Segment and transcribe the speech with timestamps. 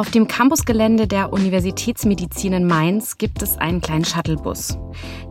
[0.00, 4.78] Auf dem Campusgelände der Universitätsmedizin in Mainz gibt es einen kleinen Shuttlebus,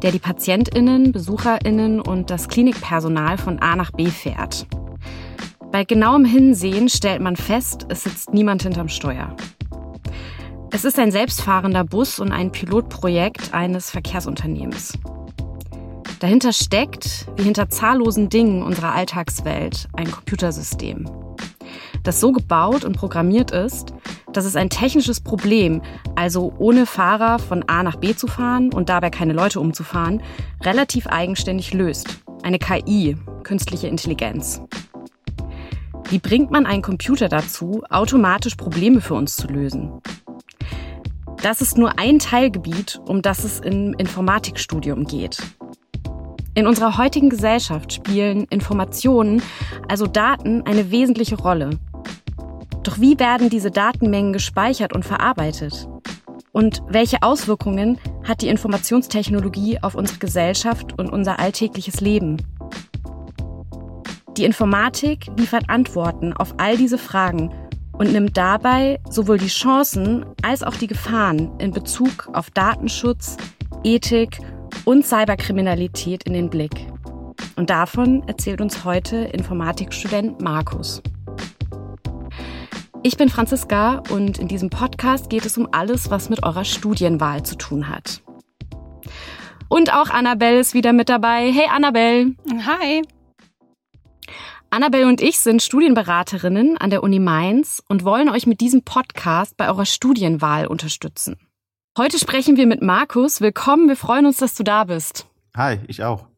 [0.04, 4.68] der die Patientinnen, Besucherinnen und das Klinikpersonal von A nach B fährt.
[5.72, 9.36] Bei genauem Hinsehen stellt man fest, es sitzt niemand hinterm Steuer.
[10.70, 14.94] Es ist ein selbstfahrender Bus und ein Pilotprojekt eines Verkehrsunternehmens.
[16.20, 21.10] Dahinter steckt, wie hinter zahllosen Dingen unserer Alltagswelt, ein Computersystem,
[22.04, 23.96] das so gebaut und programmiert ist,
[24.34, 25.82] dass es ein technisches Problem,
[26.16, 30.22] also ohne Fahrer von A nach B zu fahren und dabei keine Leute umzufahren,
[30.64, 32.20] relativ eigenständig löst.
[32.44, 34.62] Eine KI, künstliche Intelligenz.
[36.10, 40.02] Wie bringt man einen Computer dazu, automatisch Probleme für uns zu lösen?
[41.42, 45.38] Das ist nur ein Teilgebiet, um das es im Informatikstudium geht.
[46.56, 49.42] In unserer heutigen Gesellschaft spielen Informationen,
[49.88, 51.80] also Daten, eine wesentliche Rolle.
[52.84, 55.88] Doch wie werden diese Datenmengen gespeichert und verarbeitet?
[56.52, 62.38] Und welche Auswirkungen hat die Informationstechnologie auf unsere Gesellschaft und unser alltägliches Leben?
[64.38, 67.54] Die Informatik liefert Antworten auf all diese Fragen
[67.92, 73.36] und nimmt dabei sowohl die Chancen als auch die Gefahren in Bezug auf Datenschutz,
[73.84, 74.40] Ethik
[74.86, 76.88] und Cyberkriminalität in den Blick.
[77.58, 81.04] Und davon erzählt uns heute Informatikstudent Markus.
[83.02, 87.44] Ich bin Franziska und in diesem Podcast geht es um alles, was mit eurer Studienwahl
[87.44, 88.22] zu tun hat.
[89.70, 91.50] Und auch Annabelle ist wieder mit dabei.
[91.50, 92.36] Hey Annabelle.
[92.66, 93.04] Hi.
[94.70, 99.56] Annabelle und ich sind Studienberaterinnen an der Uni Mainz und wollen euch mit diesem Podcast
[99.56, 101.38] bei eurer Studienwahl unterstützen.
[101.98, 103.40] Heute sprechen wir mit Markus.
[103.40, 105.26] Willkommen, wir freuen uns, dass du da bist.
[105.56, 106.29] Hi, ich auch.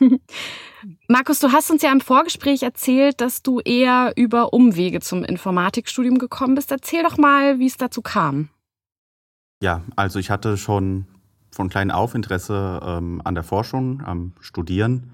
[1.08, 6.18] Markus, du hast uns ja im Vorgespräch erzählt, dass du eher über Umwege zum Informatikstudium
[6.18, 6.70] gekommen bist.
[6.70, 8.48] Erzähl doch mal, wie es dazu kam.
[9.62, 11.06] Ja, also ich hatte schon
[11.50, 15.12] von klein auf Interesse ähm, an der Forschung, am Studieren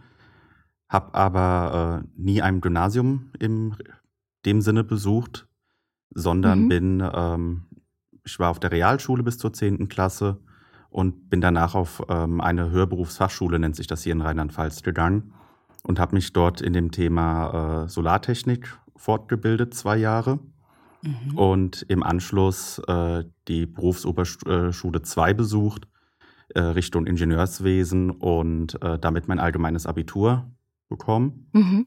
[0.88, 3.76] habe aber äh, nie ein Gymnasium in
[4.47, 5.47] dem Sinne besucht,
[6.10, 6.69] sondern mhm.
[6.69, 7.66] bin, ähm,
[8.24, 9.88] ich war auf der Realschule bis zur 10.
[9.88, 10.41] Klasse
[10.98, 15.32] und bin danach auf ähm, eine Hörberufsfachschule, nennt sich das hier in Rheinland-Pfalz, gegangen
[15.84, 20.41] und habe mich dort in dem Thema äh, Solartechnik fortgebildet, zwei Jahre.
[21.03, 21.38] Mhm.
[21.38, 25.86] Und im Anschluss äh, die Berufsoberschule 2 besucht,
[26.48, 30.50] äh, Richtung Ingenieurswesen und äh, damit mein allgemeines Abitur
[30.88, 31.48] bekommen.
[31.53, 31.86] Mhm.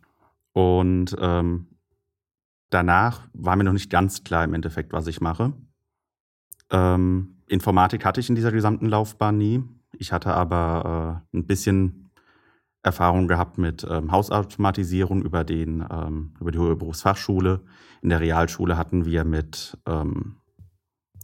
[0.53, 1.67] Und ähm,
[2.69, 5.51] danach war mir noch nicht ganz klar im Endeffekt, was ich mache.
[6.69, 9.63] Ähm, Informatik hatte ich in dieser gesamten Laufbahn nie.
[9.97, 12.09] Ich hatte aber äh, ein bisschen
[12.83, 17.61] Erfahrung gehabt mit ähm, Hausautomatisierung über, den, ähm, über die Hohe Berufsfachschule.
[18.01, 20.37] In der Realschule hatten wir mit ähm,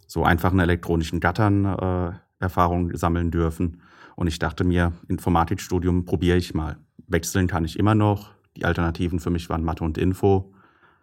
[0.06, 3.82] so einfachen elektronischen Gattern äh, Erfahrungen sammeln dürfen.
[4.16, 6.78] Und ich dachte mir, Informatikstudium probiere ich mal
[7.08, 8.34] wechseln kann ich immer noch.
[8.56, 10.54] Die Alternativen für mich waren Mathe und Info,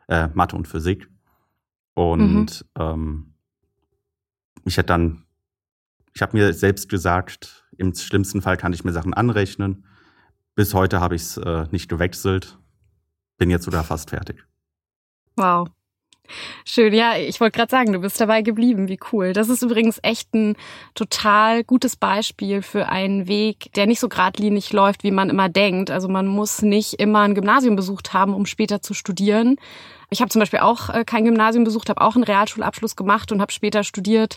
[0.09, 1.09] äh, Mathe und Physik.
[1.95, 2.83] Und mhm.
[2.83, 3.34] ähm,
[4.65, 5.25] ich hätte dann,
[6.15, 9.87] ich habe mir selbst gesagt, im schlimmsten Fall kann ich mir Sachen anrechnen.
[10.55, 12.59] Bis heute habe ich es äh, nicht gewechselt.
[13.37, 14.47] Bin jetzt sogar fast fertig.
[15.37, 15.69] Wow.
[16.65, 19.33] Schön, ja, ich wollte gerade sagen, du bist dabei geblieben, wie cool.
[19.33, 20.57] Das ist übrigens echt ein
[20.95, 25.91] total gutes Beispiel für einen Weg, der nicht so geradlinig läuft, wie man immer denkt.
[25.91, 29.57] Also man muss nicht immer ein Gymnasium besucht haben, um später zu studieren.
[30.11, 33.41] Ich habe zum Beispiel auch äh, kein Gymnasium besucht, habe auch einen Realschulabschluss gemacht und
[33.41, 34.37] habe später studiert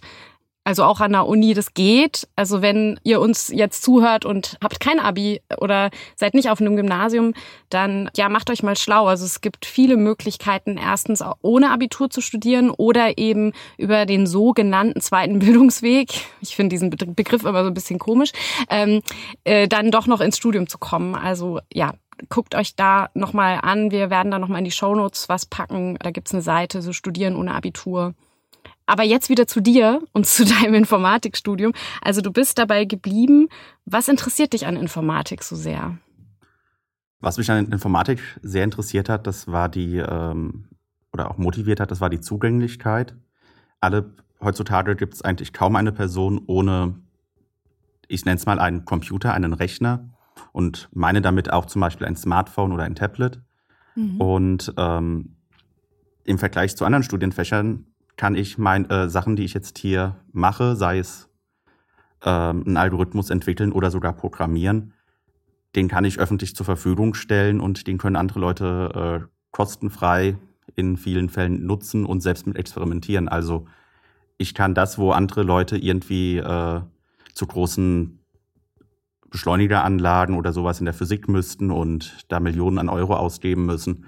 [0.67, 2.28] also auch an der Uni, das geht.
[2.35, 6.75] Also wenn ihr uns jetzt zuhört und habt kein Abi oder seid nicht auf einem
[6.75, 7.33] Gymnasium,
[7.69, 9.07] dann ja, macht euch mal schlau.
[9.07, 15.00] Also es gibt viele Möglichkeiten, erstens ohne Abitur zu studieren oder eben über den sogenannten
[15.00, 16.09] zweiten Bildungsweg.
[16.41, 18.34] Ich finde diesen Begriff immer so ein bisschen komisch,
[18.69, 19.01] ähm,
[19.45, 21.16] äh, dann doch noch ins Studium zu kommen.
[21.16, 21.94] Also ja,
[22.28, 23.91] guckt euch da nochmal an.
[23.91, 25.97] Wir werden da nochmal in die Shownotes was packen.
[26.01, 28.16] Da gibt's eine Seite, so Studieren ohne Abitur.
[28.87, 31.73] Aber jetzt wieder zu dir und zu deinem Informatikstudium.
[32.01, 33.49] Also du bist dabei geblieben.
[33.85, 35.97] Was interessiert dich an Informatik so sehr?
[37.19, 40.69] Was mich an Informatik sehr interessiert hat, das war die, ähm,
[41.11, 43.16] oder auch motiviert hat, das war die Zugänglichkeit.
[43.81, 46.95] Alle, heutzutage gibt es eigentlich kaum eine Person ohne,
[48.07, 50.09] ich nenne es mal einen Computer, einen Rechner
[50.53, 53.41] und meine damit auch zum Beispiel ein Smartphone oder ein Tablet.
[53.95, 54.22] Mhm.
[54.22, 55.35] Und ähm,
[56.23, 57.85] im Vergleich zu anderen Studienfächern
[58.17, 61.29] kann ich meine äh, Sachen, die ich jetzt hier mache, sei es
[62.23, 64.93] ähm, einen Algorithmus entwickeln oder sogar programmieren,
[65.75, 70.37] den kann ich öffentlich zur Verfügung stellen und den können andere Leute äh, kostenfrei
[70.75, 73.29] in vielen Fällen nutzen und selbst mit experimentieren.
[73.29, 73.67] Also
[74.37, 76.81] ich kann das, wo andere Leute irgendwie äh,
[77.34, 78.20] zu großen
[79.29, 84.05] Beschleunigeranlagen oder sowas in der Physik müssten und da Millionen an Euro ausgeben müssen.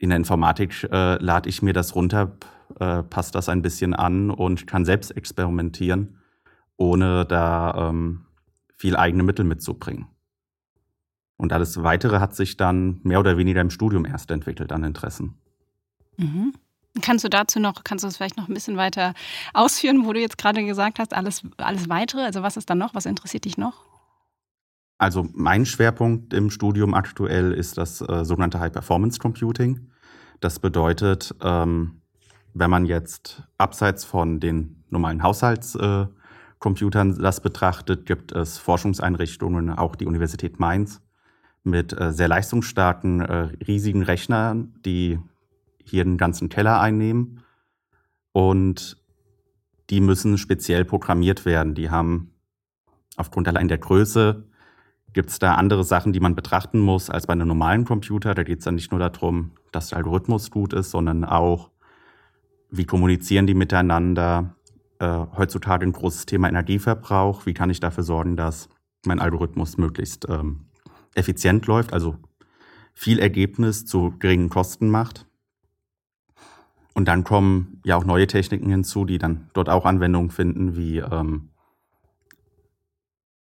[0.00, 2.32] In der Informatik äh, lade ich mir das runter,
[2.80, 6.16] äh, passt das ein bisschen an und kann selbst experimentieren,
[6.78, 8.24] ohne da ähm,
[8.78, 10.06] viel eigene Mittel mitzubringen.
[11.36, 15.34] Und alles Weitere hat sich dann mehr oder weniger im Studium erst entwickelt an Interessen.
[16.16, 16.54] Mhm.
[17.02, 19.12] Kannst du dazu noch, kannst du das vielleicht noch ein bisschen weiter
[19.52, 22.22] ausführen, wo du jetzt gerade gesagt hast, alles, alles weitere?
[22.22, 22.94] Also was ist dann noch?
[22.94, 23.89] Was interessiert dich noch?
[25.00, 29.88] Also mein Schwerpunkt im Studium aktuell ist das äh, sogenannte High Performance Computing.
[30.40, 32.02] Das bedeutet, ähm,
[32.52, 39.96] wenn man jetzt abseits von den normalen Haushaltscomputern äh, das betrachtet, gibt es Forschungseinrichtungen, auch
[39.96, 41.00] die Universität Mainz,
[41.64, 45.18] mit äh, sehr leistungsstarken, äh, riesigen Rechnern, die
[45.82, 47.42] hier einen ganzen Keller einnehmen.
[48.32, 49.02] Und
[49.88, 51.74] die müssen speziell programmiert werden.
[51.74, 52.34] Die haben
[53.16, 54.49] aufgrund allein der Größe
[55.12, 58.34] Gibt es da andere Sachen, die man betrachten muss als bei einem normalen Computer?
[58.34, 61.70] Da geht es dann nicht nur darum, dass der Algorithmus gut ist, sondern auch,
[62.70, 64.54] wie kommunizieren die miteinander?
[65.00, 67.46] Äh, heutzutage ein großes Thema Energieverbrauch.
[67.46, 68.68] Wie kann ich dafür sorgen, dass
[69.04, 70.66] mein Algorithmus möglichst ähm,
[71.14, 72.16] effizient läuft, also
[72.92, 75.26] viel Ergebnis zu geringen Kosten macht?
[76.92, 80.98] Und dann kommen ja auch neue Techniken hinzu, die dann dort auch Anwendung finden, wie
[80.98, 81.49] ähm,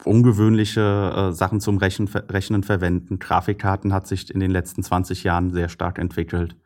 [0.04, 3.18] ungewöhnliche äh, Sachen zum Rechen, Rechnen verwenden.
[3.18, 6.56] Grafikkarten hat sich in den letzten 20 Jahren sehr stark entwickelt.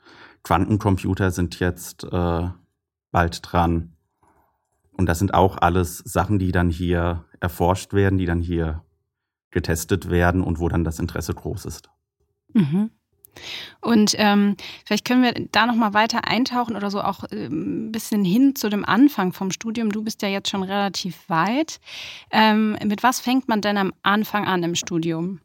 [0.42, 2.48] Quantencomputer sind jetzt äh,
[3.10, 3.92] bald dran.
[4.92, 8.82] Und das sind auch alles Sachen, die dann hier erforscht werden, die dann hier
[9.50, 11.90] getestet werden und wo dann das Interesse groß ist.
[12.54, 12.90] Mhm.
[13.80, 17.92] Und ähm, vielleicht können wir da noch mal weiter eintauchen oder so auch äh, ein
[17.92, 19.90] bisschen hin zu dem Anfang vom Studium.
[19.90, 21.80] Du bist ja jetzt schon relativ weit.
[22.30, 25.40] Ähm, mit was fängt man denn am Anfang an im Studium?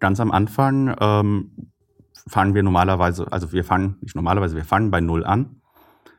[0.00, 1.72] Ganz am Anfang ähm,
[2.26, 5.60] fangen wir normalerweise, also wir fangen nicht normalerweise, wir fangen bei Null an.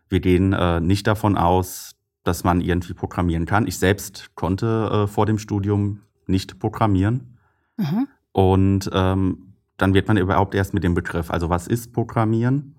[0.09, 3.67] Wir gehen äh, nicht davon aus, dass man irgendwie programmieren kann.
[3.67, 7.37] Ich selbst konnte äh, vor dem Studium nicht programmieren.
[7.77, 8.07] Mhm.
[8.31, 12.75] Und ähm, dann wird man überhaupt erst mit dem Begriff, also was ist Programmieren?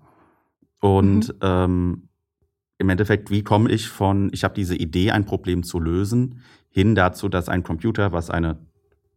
[0.79, 1.39] Und mhm.
[1.41, 2.09] ähm,
[2.77, 6.95] im Endeffekt, wie komme ich von, ich habe diese Idee, ein Problem zu lösen, hin
[6.95, 8.57] dazu, dass ein Computer, was eine,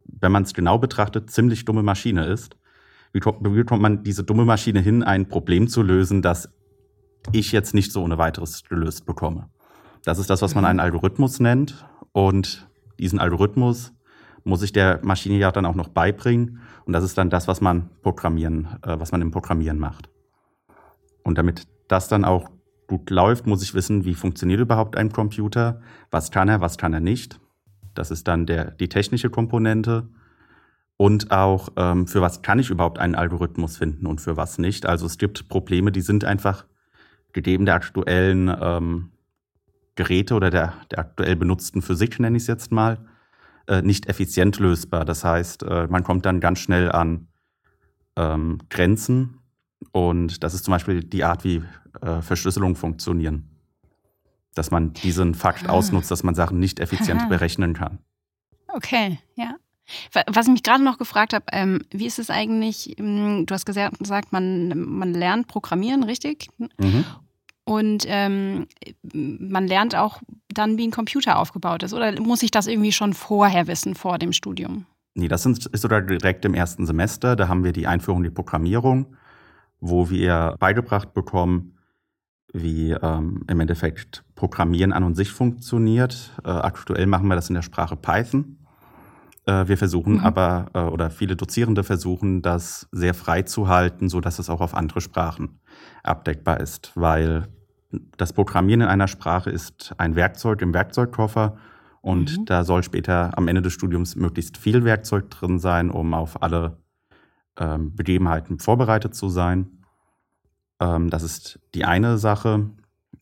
[0.05, 2.55] wenn man es genau betrachtet, ziemlich dumme Maschine ist,
[3.11, 6.49] wie kommt, wie kommt man diese dumme Maschine hin, ein Problem zu lösen, das
[7.31, 9.49] ich jetzt nicht so ohne weiteres gelöst bekomme?
[10.05, 10.69] Das ist das, was man mhm.
[10.69, 11.85] einen Algorithmus nennt.
[12.11, 12.67] Und
[12.99, 13.93] diesen Algorithmus
[14.43, 16.59] muss ich der Maschine ja dann auch noch beibringen.
[16.85, 20.09] Und das ist dann das, was man programmieren, äh, was man im Programmieren macht.
[21.23, 22.49] Und damit das dann auch
[22.87, 25.81] gut läuft, muss ich wissen, wie funktioniert überhaupt ein Computer,
[26.11, 27.39] was kann er, was kann er nicht.
[27.93, 30.09] Das ist dann der, die technische Komponente.
[30.97, 34.85] Und auch, ähm, für was kann ich überhaupt einen Algorithmus finden und für was nicht.
[34.85, 36.65] Also es gibt Probleme, die sind einfach
[37.31, 39.11] gegeben der aktuellen ähm,
[39.95, 42.97] Geräte oder der, der aktuell benutzten Physik, nenne ich es jetzt mal,
[43.69, 45.05] äh, nicht effizient lösbar.
[45.05, 47.27] Das heißt, äh, man kommt dann ganz schnell an
[48.15, 49.37] ähm, Grenzen
[49.91, 51.61] und das ist zum Beispiel die Art, wie
[52.01, 53.47] äh, Verschlüsselung funktionieren.
[54.55, 55.73] Dass man diesen Fakt ah.
[55.73, 57.99] ausnutzt, dass man Sachen nicht effizient berechnen kann.
[58.67, 59.55] Okay, ja.
[60.25, 63.65] Was ich mich gerade noch gefragt habe, ähm, wie ist es eigentlich, ähm, du hast
[63.65, 66.49] gesagt, man, man lernt Programmieren, richtig?
[66.57, 67.05] Mhm.
[67.69, 68.65] Und ähm,
[69.13, 71.93] man lernt auch dann, wie ein Computer aufgebaut ist.
[71.93, 74.87] Oder muss ich das irgendwie schon vorher wissen, vor dem Studium?
[75.13, 77.35] Nee, das ist sogar direkt im ersten Semester.
[77.35, 79.15] Da haben wir die Einführung in die Programmierung,
[79.79, 81.77] wo wir beigebracht bekommen,
[82.53, 86.31] wie ähm, im Endeffekt Programmieren an und sich funktioniert.
[86.43, 88.57] Äh, aktuell machen wir das in der Sprache Python.
[89.45, 90.21] Äh, wir versuchen mhm.
[90.21, 94.73] aber, äh, oder viele Dozierende versuchen, das sehr frei zu halten, sodass es auch auf
[94.73, 95.59] andere Sprachen
[96.01, 97.47] abdeckbar ist, weil
[98.17, 101.57] das Programmieren in einer Sprache ist ein Werkzeug im Werkzeugkoffer
[102.01, 102.45] und mhm.
[102.45, 106.77] da soll später am Ende des Studiums möglichst viel Werkzeug drin sein, um auf alle
[107.57, 109.83] ähm, Begebenheiten vorbereitet zu sein.
[110.79, 112.69] Ähm, das ist die eine Sache.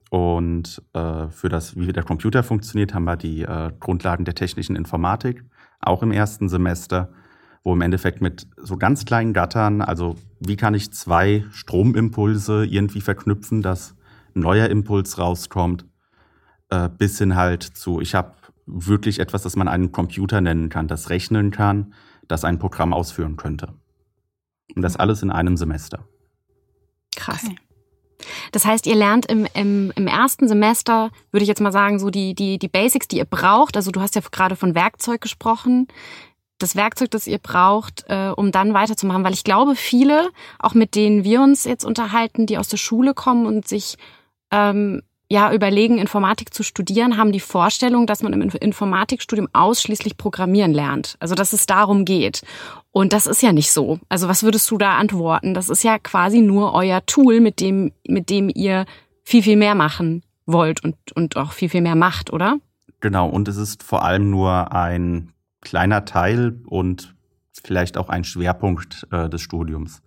[0.10, 4.78] Und äh, für das, wie der Computer funktioniert, haben wir die äh, Grundlagen der technischen
[4.78, 5.44] Informatik,
[5.82, 7.10] auch im ersten Semester,
[7.64, 13.02] wo im Endeffekt mit so ganz kleinen Gattern, also wie kann ich zwei Stromimpulse irgendwie
[13.02, 13.97] verknüpfen, dass
[14.40, 15.86] neuer Impuls rauskommt,
[16.70, 18.34] äh, bis hin halt zu, ich habe
[18.66, 21.94] wirklich etwas, das man einen Computer nennen kann, das rechnen kann,
[22.28, 23.74] das ein Programm ausführen könnte.
[24.76, 26.08] Und das alles in einem Semester.
[27.16, 27.46] Krass.
[27.46, 27.56] Okay.
[28.52, 32.10] Das heißt, ihr lernt im, im, im ersten Semester, würde ich jetzt mal sagen, so
[32.10, 33.76] die, die, die Basics, die ihr braucht.
[33.76, 35.88] Also du hast ja gerade von Werkzeug gesprochen.
[36.58, 39.24] Das Werkzeug, das ihr braucht, äh, um dann weiterzumachen.
[39.24, 40.30] Weil ich glaube, viele,
[40.60, 43.98] auch mit denen wir uns jetzt unterhalten, die aus der Schule kommen und sich
[44.52, 50.74] ähm, ja überlegen, Informatik zu studieren, haben die Vorstellung, dass man im Informatikstudium ausschließlich programmieren
[50.74, 51.18] lernt.
[51.20, 52.42] Also dass es darum geht.
[52.92, 54.00] Und das ist ja nicht so.
[54.10, 55.54] Also was würdest du da antworten?
[55.54, 58.86] Das ist ja quasi nur euer Tool, mit dem, mit dem ihr
[59.24, 62.58] viel, viel mehr machen wollt und, und auch viel, viel mehr macht, oder?
[63.02, 67.16] Genau, und es ist vor allem nur ein kleiner Teil und
[67.64, 70.02] vielleicht auch ein Schwerpunkt äh, des Studiums.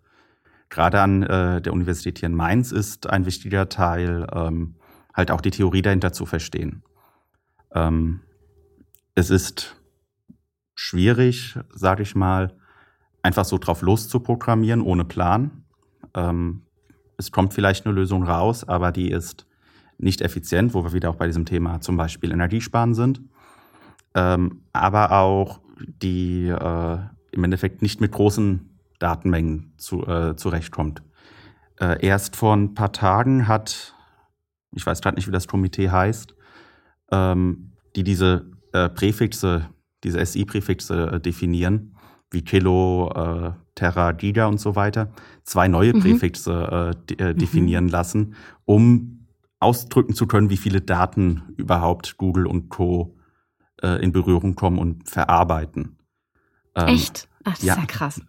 [0.71, 4.77] Gerade an äh, der Universität hier in Mainz ist ein wichtiger Teil ähm,
[5.13, 6.85] halt auch die Theorie dahinter zu verstehen.
[7.75, 8.21] Ähm,
[9.17, 9.77] es ist
[10.77, 12.57] schwierig, sage ich mal,
[13.23, 15.65] einfach so drauf loszuprogrammieren ohne Plan.
[16.15, 16.63] Ähm,
[17.19, 19.47] es kommt vielleicht eine Lösung raus, aber die ist
[19.99, 23.21] nicht effizient, wo wir wieder auch bei diesem Thema zum Beispiel Energiesparen sind.
[24.15, 26.99] Ähm, aber auch die äh,
[27.33, 28.70] im Endeffekt nicht mit großen
[29.01, 31.03] Datenmengen zu, äh, zurechtkommt.
[31.81, 33.95] Äh, erst vor ein paar Tagen hat
[34.73, 36.35] ich weiß gerade nicht, wie das Komitee heißt,
[37.11, 39.69] ähm, die diese äh, Präfixe,
[40.05, 41.97] diese SI-Präfixe äh, definieren,
[42.31, 46.01] wie Kilo, äh, Terra, Giga und so weiter, zwei neue mhm.
[46.01, 47.39] Präfixe äh, de mhm.
[47.39, 49.27] definieren lassen, um
[49.59, 53.17] ausdrücken zu können, wie viele Daten überhaupt Google und Co.
[53.83, 55.97] In Berührung kommen und verarbeiten.
[56.75, 57.29] Ähm, Echt?
[57.45, 58.21] Ach, das ja, ist ja krass.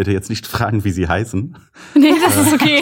[0.00, 1.58] Bitte jetzt nicht fragen, wie sie heißen.
[1.94, 2.80] Nee, das ist okay.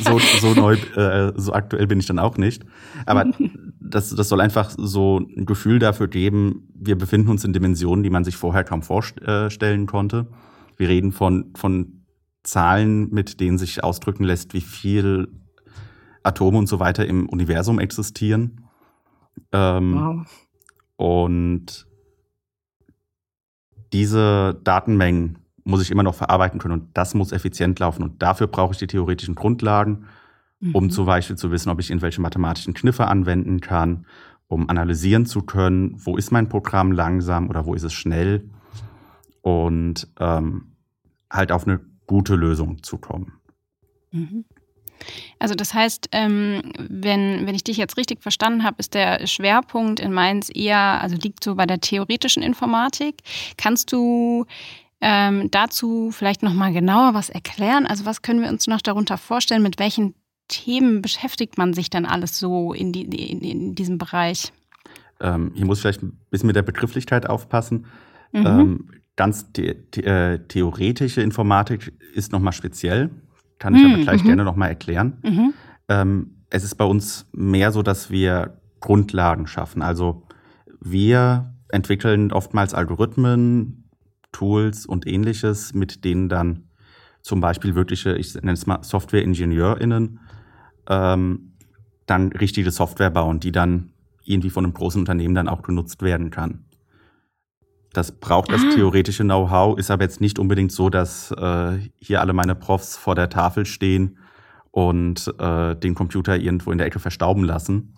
[0.02, 2.64] so, so neu, äh, so aktuell bin ich dann auch nicht.
[3.04, 3.26] Aber
[3.78, 8.08] das, das soll einfach so ein Gefühl dafür geben, wir befinden uns in Dimensionen, die
[8.08, 10.28] man sich vorher kaum vorstellen konnte.
[10.78, 12.06] Wir reden von, von
[12.42, 15.28] Zahlen, mit denen sich ausdrücken lässt, wie viel
[16.22, 18.62] Atome und so weiter im Universum existieren.
[19.52, 20.26] Ähm, wow.
[20.96, 21.86] Und
[23.92, 25.36] diese Datenmengen
[25.68, 28.02] muss ich immer noch verarbeiten können und das muss effizient laufen.
[28.02, 30.06] Und dafür brauche ich die theoretischen Grundlagen,
[30.72, 30.90] um mhm.
[30.90, 34.06] zum Beispiel zu wissen, ob ich irgendwelche mathematischen Kniffe anwenden kann,
[34.48, 38.48] um analysieren zu können, wo ist mein Programm langsam oder wo ist es schnell
[39.42, 40.72] und ähm,
[41.30, 43.34] halt auf eine gute Lösung zu kommen.
[44.10, 44.46] Mhm.
[45.38, 50.00] Also das heißt, ähm, wenn, wenn ich dich jetzt richtig verstanden habe, ist der Schwerpunkt
[50.00, 53.16] in Mainz eher, also liegt so bei der theoretischen Informatik.
[53.56, 54.46] Kannst du
[55.00, 57.86] ähm, dazu vielleicht nochmal genauer was erklären?
[57.86, 59.62] Also was können wir uns noch darunter vorstellen?
[59.62, 60.14] Mit welchen
[60.48, 64.52] Themen beschäftigt man sich dann alles so in, die, in, in diesem Bereich?
[65.20, 67.86] Ähm, hier muss ich vielleicht ein bisschen mit der Begrifflichkeit aufpassen.
[68.32, 68.46] Mhm.
[68.46, 73.10] Ähm, ganz the the äh, theoretische Informatik ist nochmal speziell.
[73.58, 73.94] Kann ich mhm.
[73.94, 74.28] aber gleich mhm.
[74.28, 75.18] gerne nochmal erklären.
[75.22, 75.54] Mhm.
[75.88, 79.82] Ähm, es ist bei uns mehr so, dass wir Grundlagen schaffen.
[79.82, 80.22] Also
[80.80, 83.87] wir entwickeln oftmals Algorithmen,
[84.32, 86.68] Tools und ähnliches, mit denen dann
[87.22, 90.20] zum Beispiel wirkliche, ich nenne es mal Software-IngenieurInnen,
[90.88, 91.52] ähm,
[92.06, 93.92] dann richtige Software bauen, die dann
[94.24, 96.64] irgendwie von einem großen Unternehmen dann auch genutzt werden kann.
[97.92, 98.74] Das braucht das ah.
[98.74, 103.14] theoretische Know-how, ist aber jetzt nicht unbedingt so, dass äh, hier alle meine Profs vor
[103.14, 104.18] der Tafel stehen
[104.70, 107.94] und äh, den Computer irgendwo in der Ecke verstauben lassen.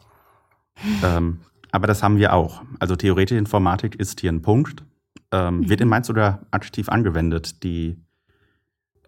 [1.04, 1.40] ähm,
[1.72, 2.62] aber das haben wir auch.
[2.78, 4.84] Also theoretische Informatik ist hier ein Punkt
[5.32, 5.68] ähm, mhm.
[5.68, 7.62] wird in Mainz sogar aktiv angewendet.
[7.62, 7.96] Die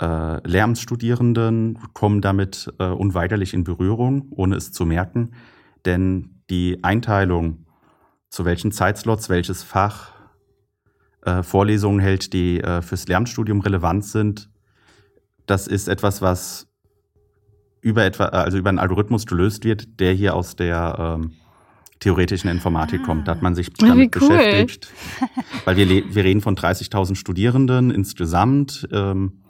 [0.01, 5.35] äh, Lehramtsstudierenden kommen damit äh, unweigerlich in Berührung, ohne es zu merken.
[5.85, 7.67] Denn die Einteilung,
[8.29, 10.13] zu welchen Zeitslots welches Fach
[11.23, 14.51] äh, Vorlesungen hält, die äh, fürs Lehramtsstudium relevant sind,
[15.47, 16.69] das ist etwas, was
[17.81, 21.33] über etwa, also über einen Algorithmus gelöst wird, der hier aus der ähm,
[22.03, 23.07] theoretischen Informatik ah.
[23.07, 23.29] kommt.
[23.29, 24.29] Da hat man sich ah, damit cool.
[24.29, 24.93] beschäftigt.
[25.65, 28.89] Weil wir, wir reden von 30.000 Studierenden insgesamt.
[28.93, 29.43] Ähm,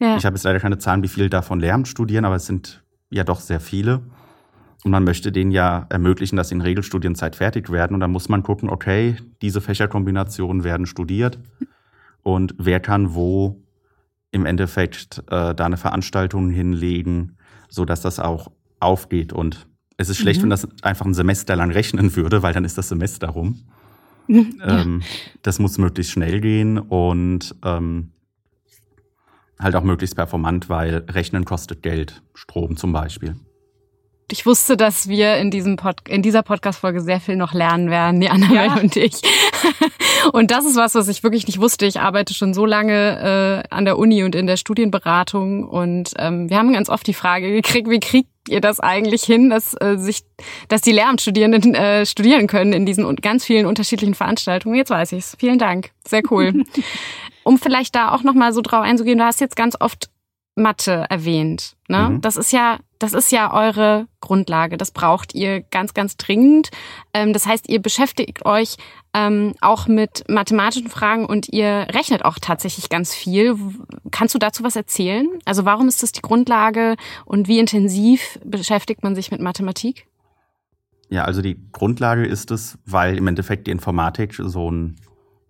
[0.00, 0.16] ja.
[0.16, 3.24] Ich habe jetzt leider keine Zahlen, wie viele davon Lehramt studieren, aber es sind ja
[3.24, 4.02] doch sehr viele.
[4.84, 7.94] Und man möchte denen ja ermöglichen, dass sie in Regelstudienzeit fertig werden.
[7.94, 11.38] Und dann muss man gucken, okay, diese Fächerkombinationen werden studiert.
[12.22, 13.62] Und wer kann wo
[14.30, 17.38] im Endeffekt äh, da eine Veranstaltung hinlegen,
[17.70, 19.32] sodass das auch aufgeht.
[19.32, 19.66] Und
[19.96, 20.44] es ist schlecht, mhm.
[20.44, 23.62] wenn das einfach ein Semester lang rechnen würde, weil dann ist das Semester rum.
[24.26, 24.80] Ja.
[24.80, 25.02] Ähm,
[25.42, 28.12] das muss möglichst schnell gehen und ähm,
[29.58, 33.36] halt auch möglichst performant, weil Rechnen kostet Geld, Strom zum Beispiel.
[34.32, 38.22] ich wusste, dass wir in diesem Pod in dieser Podcast-Folge sehr viel noch lernen werden,
[38.22, 38.80] die Annabelle ja.
[38.80, 39.20] und ich.
[40.32, 41.86] und das ist was, was ich wirklich nicht wusste.
[41.86, 46.50] Ich arbeite schon so lange äh, an der Uni und in der Studienberatung und ähm,
[46.50, 49.96] wir haben ganz oft die Frage gekriegt, wie kriegt ihr das eigentlich hin, dass äh,
[49.96, 50.22] sich,
[50.68, 54.76] dass die Lehramtsstudierenden äh, studieren können in diesen ganz vielen unterschiedlichen Veranstaltungen?
[54.76, 55.36] Jetzt weiß ich's.
[55.38, 55.90] Vielen Dank.
[56.06, 56.64] Sehr cool.
[57.44, 60.08] um vielleicht da auch noch mal so drauf einzugehen, du hast jetzt ganz oft
[60.56, 61.76] Mathe erwähnt.
[61.88, 62.10] Ne?
[62.10, 62.20] Mhm.
[62.20, 64.76] Das ist ja, das ist ja eure Grundlage.
[64.76, 66.70] Das braucht ihr ganz, ganz dringend.
[67.12, 68.76] Ähm, das heißt, ihr beschäftigt euch
[69.12, 73.56] ähm, auch mit mathematischen Fragen und ihr rechnet auch tatsächlich ganz viel.
[74.10, 75.26] Kannst du dazu was erzählen?
[75.44, 80.06] Also warum ist das die Grundlage und wie intensiv beschäftigt man sich mit Mathematik?
[81.10, 84.96] Ja, also die Grundlage ist es, weil im Endeffekt die Informatik so ein,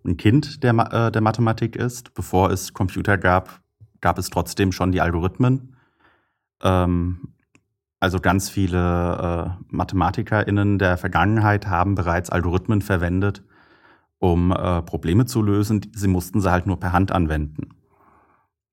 [0.03, 2.13] ein Kind der, äh, der Mathematik ist.
[2.13, 3.61] Bevor es Computer gab,
[4.05, 5.75] gab es trotzdem schon die Algorithmen.
[6.61, 7.29] Ähm,
[7.99, 13.43] also ganz viele äh, MathematikerInnen der Vergangenheit haben bereits Algorithmen verwendet,
[14.19, 15.89] um äh, Probleme zu lösen.
[15.95, 17.69] Sie mussten sie halt nur per Hand anwenden.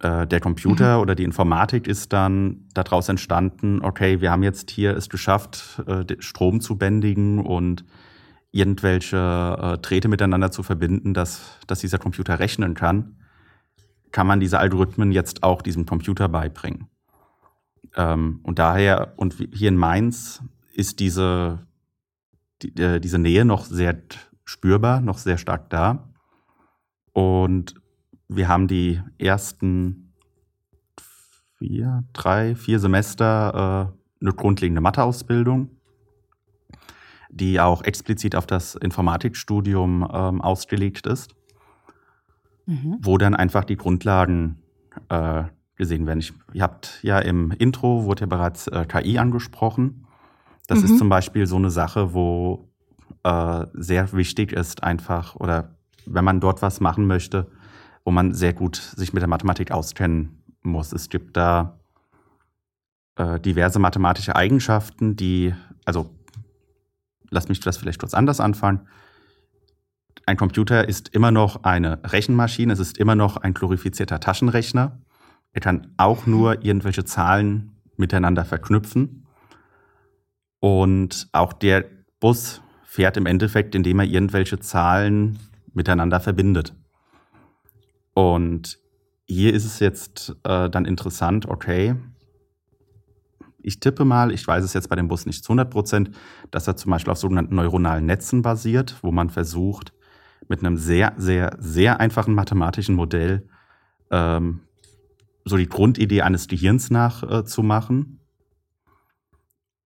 [0.00, 1.02] Äh, der Computer mhm.
[1.02, 6.04] oder die Informatik ist dann daraus entstanden, okay, wir haben jetzt hier es geschafft, äh,
[6.18, 7.86] Strom zu bändigen und
[8.50, 13.16] irgendwelche äh, Drähte miteinander zu verbinden, dass, dass dieser Computer rechnen kann
[14.12, 16.88] kann man diese Algorithmen jetzt auch diesem Computer beibringen.
[17.96, 20.42] Ähm, und daher, und hier in Mainz
[20.72, 21.66] ist diese,
[22.62, 24.00] die, äh, diese Nähe noch sehr
[24.44, 26.12] spürbar, noch sehr stark da.
[27.12, 27.74] Und
[28.28, 30.14] wir haben die ersten
[31.58, 35.70] vier, drei, vier Semester äh, eine grundlegende Matheausbildung,
[37.30, 41.34] die auch explizit auf das Informatikstudium ähm, ausgelegt ist
[42.66, 42.98] mhm.
[43.00, 44.58] wo dann einfach die Grundlagen
[45.08, 45.44] äh,
[45.76, 46.20] gesehen werden.
[46.20, 50.06] Ich, ihr habt ja im Intro, wurde ja bereits äh, KI angesprochen.
[50.66, 50.84] Das mhm.
[50.84, 52.68] ist zum Beispiel so eine Sache, wo
[53.24, 55.76] äh, sehr wichtig ist einfach, oder
[56.06, 57.46] wenn man dort was machen möchte,
[58.04, 60.92] wo man sehr gut sich mit der Mathematik auskennen muss.
[60.92, 61.78] Es gibt da
[63.16, 65.54] äh, diverse mathematische Eigenschaften, die,
[65.84, 66.10] also
[67.30, 68.86] lass mich das vielleicht kurz anders anfangen
[70.26, 75.00] ein Computer ist immer noch eine Rechenmaschine, es ist immer noch ein glorifizierter Taschenrechner.
[75.52, 79.26] Er kann auch nur irgendwelche Zahlen miteinander verknüpfen.
[80.60, 81.84] Und auch der
[82.20, 85.38] Bus fährt im Endeffekt, indem er irgendwelche Zahlen
[85.72, 86.74] miteinander verbindet.
[88.14, 88.78] Und
[89.26, 91.96] hier ist es jetzt äh, dann interessant, okay,
[93.62, 96.10] ich tippe mal, ich weiß es jetzt bei dem Bus nicht zu 100 Prozent,
[96.50, 99.92] dass er zum Beispiel auf sogenannten neuronalen Netzen basiert, wo man versucht,
[100.48, 103.48] mit einem sehr, sehr, sehr einfachen mathematischen Modell
[104.10, 104.60] ähm,
[105.44, 108.20] so die Grundidee eines Gehirns nachzumachen.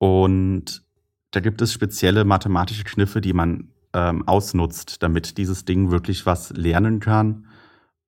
[0.00, 0.84] Äh, Und
[1.30, 6.50] da gibt es spezielle mathematische Kniffe, die man ähm, ausnutzt, damit dieses Ding wirklich was
[6.50, 7.46] lernen kann.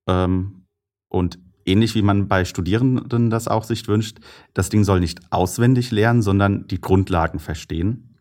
[0.06, 0.66] Ähm,
[1.08, 4.18] und ähnlich wie man bei Studierenden das auch sich wünscht,
[4.54, 8.16] das Ding soll nicht auswendig lernen, sondern die Grundlagen verstehen.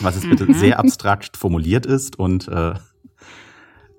[0.00, 0.54] Was es bitte mhm.
[0.54, 2.74] sehr abstrakt formuliert ist und äh,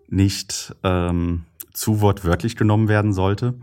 [0.08, 1.44] nicht ähm,
[1.74, 3.56] zu wortwörtlich genommen werden sollte.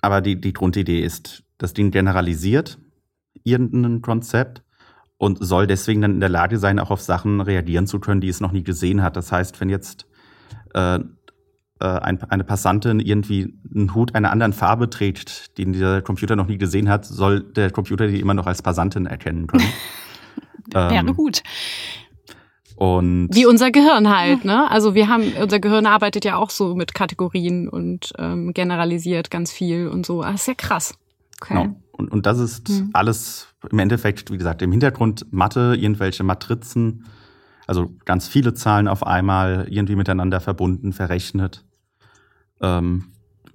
[0.00, 2.78] Aber die, die Grundidee ist, das Ding generalisiert
[3.44, 4.62] irgendein Konzept
[5.18, 8.28] und soll deswegen dann in der Lage sein, auch auf Sachen reagieren zu können, die
[8.28, 9.16] es noch nie gesehen hat.
[9.16, 10.06] Das heißt, wenn jetzt
[10.74, 10.98] äh,
[11.80, 16.46] äh, ein, eine Passantin irgendwie einen Hut einer anderen Farbe trägt, den der Computer noch
[16.46, 19.64] nie gesehen hat, soll der Computer die immer noch als Passantin erkennen können.
[20.72, 21.42] Wäre ähm, gut.
[22.80, 24.70] Und Wie unser Gehirn halt, ne?
[24.70, 29.52] Also wir haben, unser Gehirn arbeitet ja auch so mit Kategorien und ähm, generalisiert ganz
[29.52, 30.22] viel und so.
[30.22, 30.94] Das ist ja krass.
[31.42, 31.62] Okay.
[31.62, 31.76] Genau.
[31.92, 32.88] Und, und das ist mhm.
[32.94, 37.04] alles im Endeffekt, wie gesagt, im Hintergrund Mathe, irgendwelche Matrizen,
[37.66, 41.66] also ganz viele Zahlen auf einmal irgendwie miteinander verbunden, verrechnet.
[42.62, 43.08] Ähm,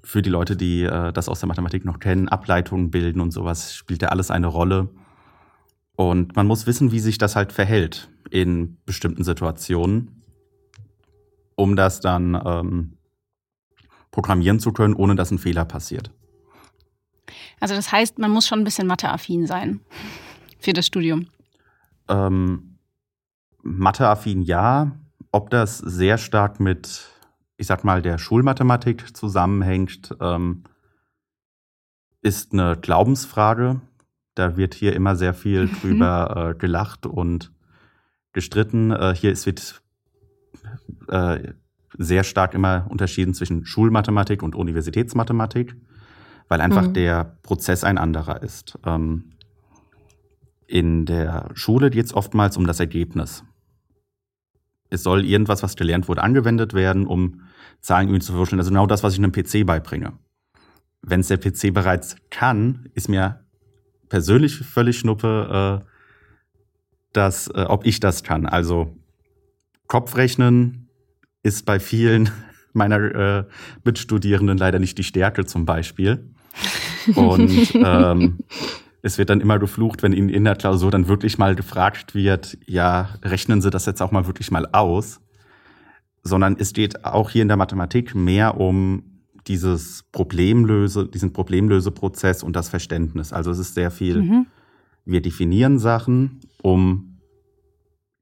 [0.03, 3.73] für die Leute, die äh, das aus der Mathematik noch kennen, Ableitungen bilden und sowas,
[3.73, 4.89] spielt ja alles eine Rolle.
[5.95, 10.23] Und man muss wissen, wie sich das halt verhält in bestimmten Situationen,
[11.55, 12.97] um das dann ähm,
[14.11, 16.11] programmieren zu können, ohne dass ein Fehler passiert.
[17.59, 19.81] Also das heißt, man muss schon ein bisschen matheaffin sein
[20.59, 21.27] für das Studium.
[22.07, 22.77] Ähm,
[23.61, 24.91] matheaffin ja.
[25.31, 27.09] Ob das sehr stark mit,
[27.57, 30.63] ich sag mal, der Schulmathematik zusammenhängt, ähm,
[32.21, 33.81] ist eine Glaubensfrage.
[34.33, 37.51] Da wird hier immer sehr viel drüber äh, gelacht und
[38.35, 38.91] gestritten.
[38.91, 39.81] Äh, hier ist, wird
[41.07, 41.53] äh,
[41.97, 45.75] sehr stark immer unterschieden zwischen Schulmathematik und Universitätsmathematik,
[46.47, 46.93] weil einfach mhm.
[46.93, 48.77] der Prozess ein anderer ist.
[48.85, 49.31] Ähm,
[50.67, 53.43] in der Schule geht es oftmals um das Ergebnis.
[54.89, 57.41] Es soll irgendwas, was gelernt wurde, angewendet werden, um
[57.81, 58.59] Zahlen irgendwie zu verwurschteln.
[58.59, 60.13] Also genau das, was ich einem PC beibringe.
[61.01, 63.45] Wenn es der PC bereits kann, ist mir
[64.09, 65.94] persönlich völlig schnuppe, äh,
[67.15, 68.45] dass, äh, ob ich das kann.
[68.45, 68.95] Also
[69.87, 70.89] Kopfrechnen
[71.43, 72.29] ist bei vielen
[72.73, 73.43] meiner äh,
[73.83, 76.29] Mitstudierenden leider nicht die Stärke zum Beispiel.
[77.15, 78.39] Und ähm,
[79.01, 82.57] es wird dann immer geflucht, wenn Ihnen in der Klausur dann wirklich mal gefragt wird,
[82.65, 85.21] ja, rechnen Sie das jetzt auch mal wirklich mal aus.
[86.23, 89.03] Sondern es geht auch hier in der Mathematik mehr um
[89.47, 93.31] dieses Problemlöse, diesen Problemlöseprozess und das Verständnis.
[93.31, 94.47] Also es ist sehr viel, mhm.
[95.05, 97.19] Wir definieren Sachen, um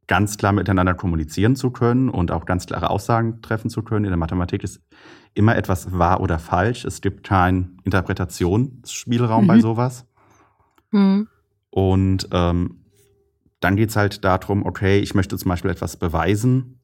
[0.08, 4.06] ganz klar miteinander kommunizieren zu können und auch ganz klare Aussagen treffen zu können.
[4.06, 4.82] In der Mathematik ist
[5.34, 6.86] immer etwas wahr oder falsch.
[6.86, 9.48] Es gibt keinen Interpretationsspielraum mhm.
[9.48, 10.06] bei sowas.
[10.92, 11.28] Mhm.
[11.70, 12.84] Und ähm,
[13.60, 16.80] dann geht es halt darum, okay, ich möchte zum Beispiel etwas beweisen,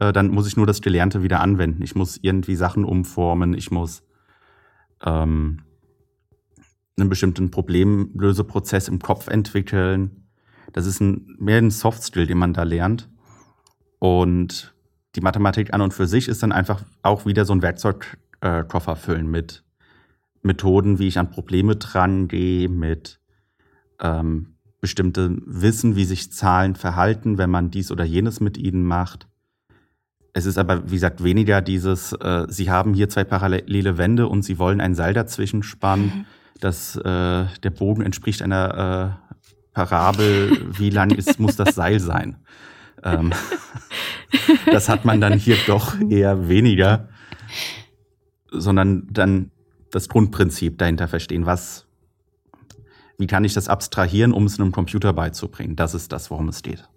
[0.00, 1.82] äh, dann muss ich nur das Gelernte wieder anwenden.
[1.82, 4.02] Ich muss irgendwie Sachen umformen, ich muss
[5.04, 5.62] ähm,
[6.98, 10.26] einen bestimmten Problemlöseprozess im Kopf entwickeln.
[10.72, 13.08] Das ist ein, mehr ein Soft-Skill, den man da lernt.
[13.98, 14.74] Und
[15.14, 19.30] die Mathematik an und für sich ist dann einfach auch wieder so ein Werkzeugkoffer füllen
[19.30, 19.64] mit
[20.42, 23.20] Methoden, wie ich an Probleme dran gehe, mit
[24.00, 29.28] ähm, bestimmte Wissen, wie sich Zahlen verhalten, wenn man dies oder jenes mit ihnen macht.
[30.32, 34.42] Es ist aber, wie gesagt, weniger dieses, äh, Sie haben hier zwei parallele Wände und
[34.42, 36.04] Sie wollen ein Seil dazwischen spannen.
[36.04, 36.24] Mhm.
[36.60, 39.34] Das, äh, der Bogen entspricht einer äh,
[39.72, 40.78] Parabel.
[40.78, 42.36] Wie lang ist, muss das Seil sein?
[43.02, 43.32] Ähm,
[44.66, 47.08] das hat man dann hier doch eher weniger,
[48.50, 49.50] sondern dann
[49.90, 51.46] das Grundprinzip dahinter verstehen.
[51.46, 51.86] Was,
[53.18, 55.76] wie kann ich das abstrahieren, um es einem Computer beizubringen?
[55.76, 56.88] Das ist das, worum es geht.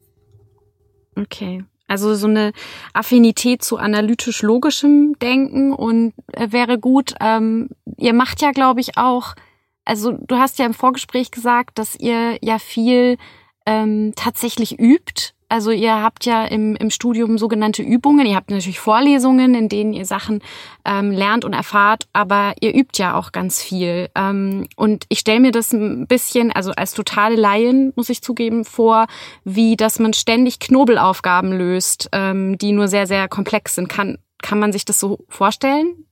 [1.16, 1.64] Okay.
[1.88, 2.54] Also so eine
[2.94, 7.14] Affinität zu analytisch-logischem Denken und äh, wäre gut.
[7.20, 9.36] Ähm, ihr macht ja, glaube ich, auch,
[9.86, 13.18] also du hast ja im Vorgespräch gesagt, dass ihr ja viel
[13.66, 18.26] ähm, tatsächlich übt also ihr habt ja im, im Studium sogenannte Übungen.
[18.26, 20.42] Ihr habt natürlich Vorlesungen, in denen ihr Sachen
[20.84, 24.10] ähm, lernt und erfahrt, aber ihr übt ja auch ganz viel.
[24.16, 28.66] Ähm, und ich stelle mir das ein bisschen, also als totale Laien, muss ich zugeben,
[28.66, 29.06] vor,
[29.44, 33.90] wie dass man ständig Knobelaufgaben löst, ähm, die nur sehr, sehr komplex sind.
[33.90, 36.08] Kann, kann man sich das so vorstellen?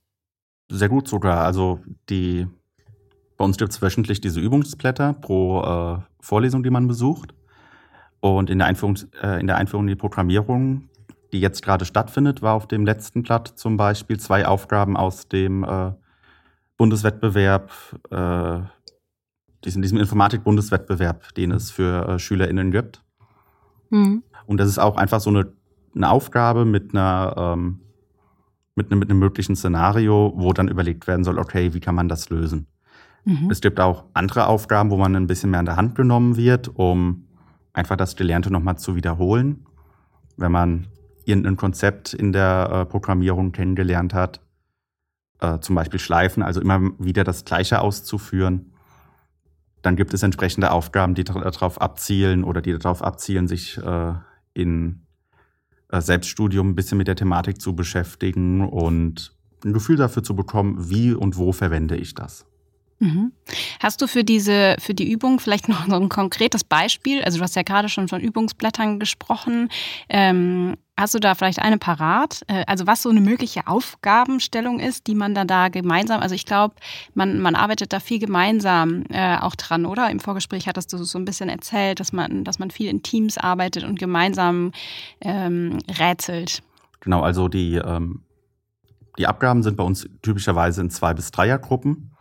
[0.70, 1.42] Sehr gut sogar.
[1.44, 2.46] Also die
[3.36, 7.34] bei uns gibt es wöchentlich diese Übungsblätter pro äh, Vorlesung, die man besucht.
[8.20, 10.88] Und in der Einführung, äh, in der Einführung in die Programmierung,
[11.32, 15.64] die jetzt gerade stattfindet, war auf dem letzten Blatt zum Beispiel zwei Aufgaben aus dem
[15.64, 15.92] äh,
[16.76, 17.70] Bundeswettbewerb,
[18.10, 18.60] äh,
[19.64, 23.02] diesem, diesem Informatik-Bundeswettbewerb, den es für äh, SchülerInnen gibt.
[23.90, 24.22] Mhm.
[24.46, 25.52] Und das ist auch einfach so eine,
[25.94, 27.80] eine Aufgabe mit einer ähm,
[28.74, 32.08] mit einem, mit einem möglichen Szenario, wo dann überlegt werden soll, okay, wie kann man
[32.08, 32.66] das lösen?
[33.24, 33.50] Mhm.
[33.50, 36.68] Es gibt auch andere Aufgaben, wo man ein bisschen mehr an der Hand genommen wird,
[36.74, 37.28] um
[37.72, 39.66] einfach das Gelernte nochmal zu wiederholen.
[40.36, 40.88] Wenn man
[41.24, 44.40] irgendein Konzept in der äh, Programmierung kennengelernt hat,
[45.40, 48.72] äh, zum Beispiel Schleifen, also immer wieder das Gleiche auszuführen,
[49.82, 54.14] dann gibt es entsprechende Aufgaben, die darauf abzielen oder die darauf abzielen, sich äh,
[54.54, 55.06] in
[55.88, 60.90] äh, Selbststudium ein bisschen mit der Thematik zu beschäftigen und ein Gefühl dafür zu bekommen,
[60.90, 62.46] wie und wo verwende ich das.
[63.02, 63.32] Mhm.
[63.80, 67.20] Hast du für diese, für die Übung vielleicht noch so ein konkretes Beispiel?
[67.24, 69.70] Also du hast ja gerade schon von Übungsblättern gesprochen.
[70.08, 72.42] Ähm, hast du da vielleicht eine parat?
[72.46, 76.46] Äh, also was so eine mögliche Aufgabenstellung ist, die man dann da gemeinsam, also ich
[76.46, 76.76] glaube,
[77.12, 80.08] man, man arbeitet da viel gemeinsam äh, auch dran, oder?
[80.08, 83.36] Im Vorgespräch hattest du so ein bisschen erzählt, dass man, dass man viel in Teams
[83.36, 84.70] arbeitet und gemeinsam
[85.20, 86.62] ähm, rätselt.
[87.00, 88.22] Genau, also die, ähm,
[89.18, 92.11] die Abgaben sind bei uns typischerweise in zwei bis Dreiergruppen.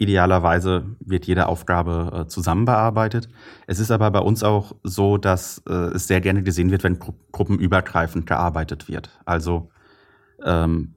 [0.00, 3.28] Idealerweise wird jede Aufgabe äh, zusammen bearbeitet.
[3.66, 6.98] Es ist aber bei uns auch so, dass äh, es sehr gerne gesehen wird, wenn
[6.98, 9.10] gru gruppenübergreifend gearbeitet wird.
[9.26, 9.68] Also
[10.42, 10.94] ähm,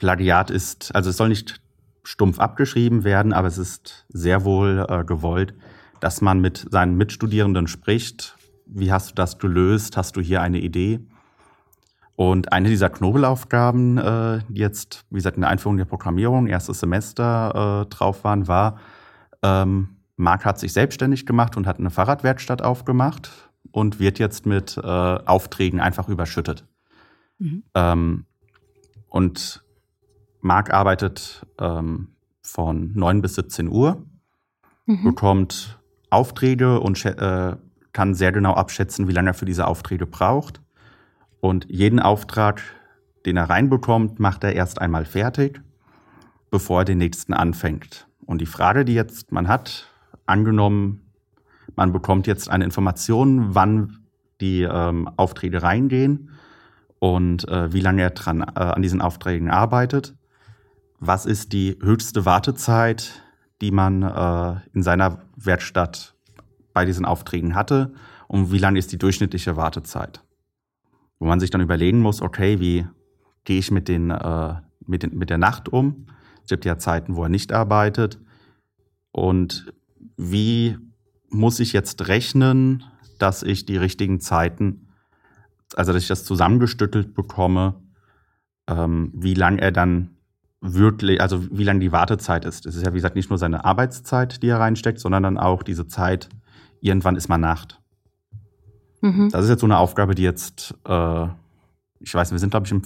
[0.00, 1.60] Plagiat ist, also es soll nicht
[2.02, 5.54] stumpf abgeschrieben werden, aber es ist sehr wohl äh, gewollt,
[6.00, 8.36] dass man mit seinen Mitstudierenden spricht.
[8.66, 9.96] Wie hast du das gelöst?
[9.96, 11.06] Hast du hier eine Idee?
[12.16, 16.80] Und eine dieser Knobelaufgaben, äh, die jetzt, wie gesagt, in der Einführung der Programmierung, erstes
[16.80, 18.78] Semester äh, drauf waren, war,
[19.42, 23.32] ähm, Marc hat sich selbstständig gemacht und hat eine Fahrradwerkstatt aufgemacht
[23.72, 26.64] und wird jetzt mit äh, Aufträgen einfach überschüttet.
[27.38, 27.64] Mhm.
[27.74, 28.26] Ähm,
[29.08, 29.64] und
[30.40, 32.08] Marc arbeitet ähm,
[32.42, 34.04] von 9 bis 17 Uhr,
[34.86, 35.02] mhm.
[35.02, 37.56] bekommt Aufträge und äh,
[37.92, 40.60] kann sehr genau abschätzen, wie lange er für diese Aufträge braucht.
[41.44, 42.62] Und jeden Auftrag,
[43.26, 45.60] den er reinbekommt, macht er erst einmal fertig,
[46.50, 48.08] bevor er den nächsten anfängt.
[48.24, 49.92] Und die Frage, die jetzt man hat,
[50.24, 51.02] angenommen,
[51.76, 53.98] man bekommt jetzt eine Information, wann
[54.40, 56.30] die ähm, Aufträge reingehen
[56.98, 60.14] und äh, wie lange er dran, äh, an diesen Aufträgen arbeitet.
[60.98, 63.22] Was ist die höchste Wartezeit,
[63.60, 66.14] die man äh, in seiner Werkstatt
[66.72, 67.92] bei diesen Aufträgen hatte
[68.28, 70.23] und wie lange ist die durchschnittliche Wartezeit?
[71.18, 72.86] Wo man sich dann überlegen muss, okay, wie
[73.44, 74.54] gehe ich mit, den, äh,
[74.86, 76.06] mit, den, mit der Nacht um?
[76.42, 78.18] Es gibt ja Zeiten, wo er nicht arbeitet.
[79.12, 79.72] Und
[80.16, 80.76] wie
[81.30, 82.84] muss ich jetzt rechnen,
[83.18, 84.88] dass ich die richtigen Zeiten,
[85.76, 87.82] also dass ich das zusammengestüttelt bekomme,
[88.68, 90.10] ähm, wie lang er dann
[90.60, 92.66] wirklich, also wie lang die Wartezeit ist.
[92.66, 95.62] Es ist ja, wie gesagt, nicht nur seine Arbeitszeit, die er reinsteckt, sondern dann auch
[95.62, 96.28] diese Zeit,
[96.80, 97.80] irgendwann ist mal Nacht.
[99.04, 99.28] Mhm.
[99.28, 101.26] Das ist jetzt so eine Aufgabe, die jetzt, äh,
[102.00, 102.82] ich weiß, wir sind, glaube ich, im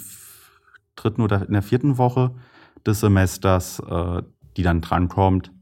[0.97, 2.33] dritten oder in der vierten Woche
[2.85, 4.23] des Semesters, äh,
[4.57, 5.53] die dann drankommt.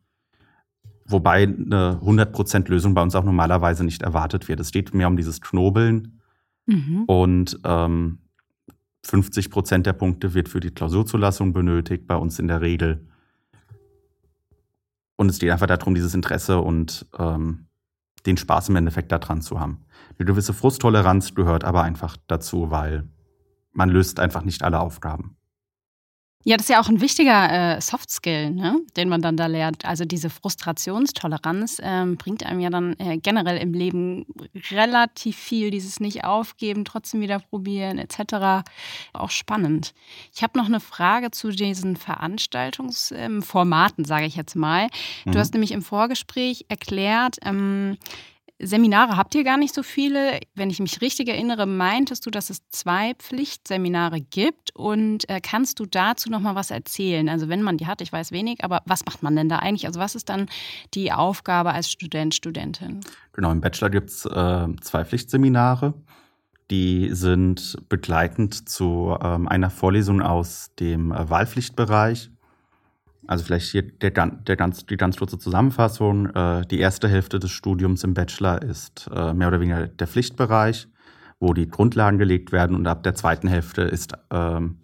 [1.05, 4.59] Wobei eine 100% Lösung bei uns auch normalerweise nicht erwartet wird.
[4.59, 6.23] Es geht mehr um dieses Knobeln.
[6.65, 7.05] Mhm.
[7.07, 8.21] Und ähm,
[9.05, 13.07] 50% der Punkte wird für die Klausurzulassung benötigt, bei uns in der Regel.
[15.17, 17.66] Und es geht einfach darum, dieses Interesse und ähm,
[18.27, 19.85] den Spaß im Endeffekt daran zu haben.
[20.19, 23.09] Eine gewisse Frusttoleranz gehört aber einfach dazu, weil
[23.73, 25.37] man löst einfach nicht alle Aufgaben.
[26.49, 28.77] Ja, das ist ja auch ein wichtiger äh, Soft Skill, ne?
[28.97, 29.85] den man dann da lernt.
[29.85, 34.27] Also diese Frustrationstoleranz ähm, bringt einem ja dann äh, generell im Leben
[34.71, 35.73] relativ viel.
[35.73, 38.65] Dieses nicht aufgeben, trotzdem wieder probieren etc.
[39.13, 39.93] Auch spannend.
[40.33, 44.87] Ich habe noch eine Frage zu diesen Veranstaltungsformaten, ähm, sage ich jetzt mal.
[45.25, 45.39] Du mhm.
[45.39, 47.97] hast nämlich im Vorgespräch erklärt, ähm,
[48.59, 50.41] Seminare habt ihr gar nicht so viele.
[50.55, 54.75] Wenn ich mich richtig erinnere, meintest du, dass es zwei Pflichtseminare gibt.
[54.75, 57.29] Und äh, kannst du dazu noch mal was erzählen?
[57.29, 59.87] Also wenn man die hat, ich weiß wenig, aber was macht man denn da eigentlich?
[59.87, 60.47] Also was ist dann
[60.95, 63.01] die Aufgabe als Student, Studentin?
[63.33, 65.93] Genau, im Bachelor gibt es äh, zwei Pflichtseminare.
[66.71, 72.31] Die sind begleitend zu ähm, einer Vorlesung aus dem äh, Wahlpflichtbereich
[73.27, 76.27] also vielleicht hier der, der ganz, die ganz kurze Zusammenfassung.
[76.27, 80.89] Äh, die erste Hälfte des Studiums im Bachelor ist äh, mehr oder weniger der Pflichtbereich,
[81.41, 82.77] wo die Grundlagen gelegt werden.
[82.77, 84.79] Und ab der zweiten Hälfte ist ähm,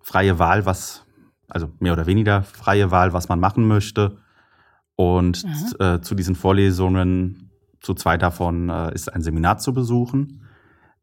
[0.00, 1.06] freie Wahl, was,
[1.48, 4.18] also mehr oder weniger freie Wahl, was man machen möchte.
[4.96, 5.44] Und
[5.78, 10.42] äh, zu diesen Vorlesungen, zu zwei davon äh, ist ein Seminar zu besuchen.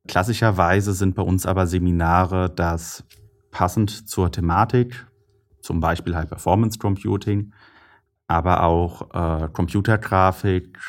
[0.07, 3.03] Klassischerweise sind bei uns aber Seminare, das
[3.51, 5.06] passend zur Thematik
[5.67, 7.51] zum Beispiel High Performance Computing,
[8.27, 10.79] aber auch äh, Computergrafik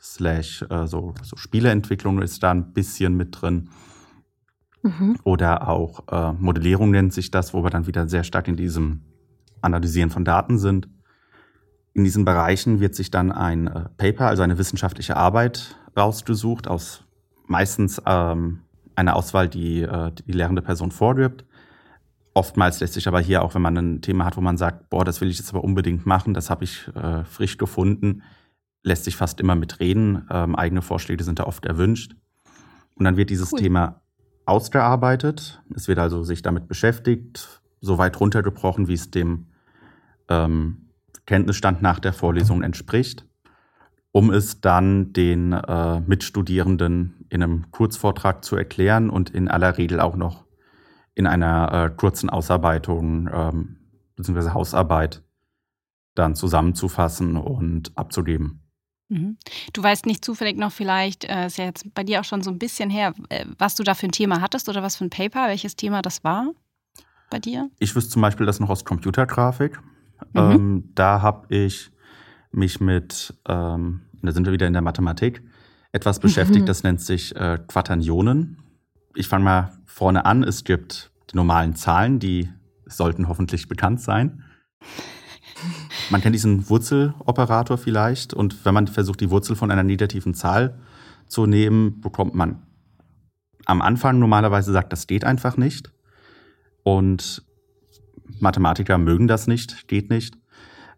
[0.00, 3.70] slash äh, so, so Spieleentwicklung ist da ein bisschen mit drin.
[4.82, 5.16] Mhm.
[5.24, 9.00] Oder auch äh, Modellierung nennt sich das, wo wir dann wieder sehr stark in diesem
[9.62, 10.88] Analysieren von Daten sind.
[11.94, 17.04] In diesen Bereichen wird sich dann ein äh, Paper, also eine wissenschaftliche Arbeit rausgesucht, aus
[17.46, 18.60] meistens ähm,
[18.94, 21.44] einer Auswahl, die äh, die lehrende Person vorgibt.
[22.38, 25.04] Oftmals lässt sich aber hier auch, wenn man ein Thema hat, wo man sagt, boah,
[25.04, 28.22] das will ich jetzt aber unbedingt machen, das habe ich äh, frisch gefunden,
[28.84, 30.24] lässt sich fast immer mitreden.
[30.30, 32.14] Ähm, eigene Vorschläge sind da oft erwünscht.
[32.94, 33.58] Und dann wird dieses cool.
[33.58, 34.02] Thema
[34.46, 35.60] ausgearbeitet.
[35.74, 39.48] Es wird also sich damit beschäftigt, so weit runtergebrochen, wie es dem
[40.28, 40.90] ähm,
[41.26, 43.26] Kenntnisstand nach der Vorlesung entspricht,
[44.12, 49.98] um es dann den äh, Mitstudierenden in einem Kurzvortrag zu erklären und in aller Regel
[49.98, 50.47] auch noch
[51.18, 53.76] in einer äh, kurzen Ausarbeitung ähm,
[54.14, 54.50] bzw.
[54.50, 55.24] Hausarbeit
[56.14, 58.62] dann zusammenzufassen und abzugeben.
[59.08, 59.36] Mhm.
[59.72, 62.50] Du weißt nicht zufällig noch vielleicht, äh, ist ja jetzt bei dir auch schon so
[62.50, 65.10] ein bisschen her, äh, was du da für ein Thema hattest oder was für ein
[65.10, 66.52] Paper, welches Thema das war
[67.30, 67.68] bei dir?
[67.80, 69.80] Ich wüsste zum Beispiel das noch aus Computergrafik.
[70.34, 70.40] Mhm.
[70.40, 71.90] Ähm, da habe ich
[72.52, 75.42] mich mit, ähm, da sind wir wieder in der Mathematik,
[75.90, 76.66] etwas beschäftigt, mhm.
[76.66, 78.58] das nennt sich äh, Quaternionen.
[79.16, 80.44] Ich fange mal vorne an.
[80.44, 82.48] Es gibt die normalen Zahlen, die
[82.86, 84.44] sollten hoffentlich bekannt sein.
[86.10, 90.78] Man kennt diesen Wurzeloperator vielleicht und wenn man versucht, die Wurzel von einer negativen Zahl
[91.26, 92.62] zu nehmen, bekommt man
[93.66, 95.92] am Anfang normalerweise sagt, das geht einfach nicht.
[96.82, 97.42] Und
[98.40, 100.38] Mathematiker mögen das nicht, geht nicht.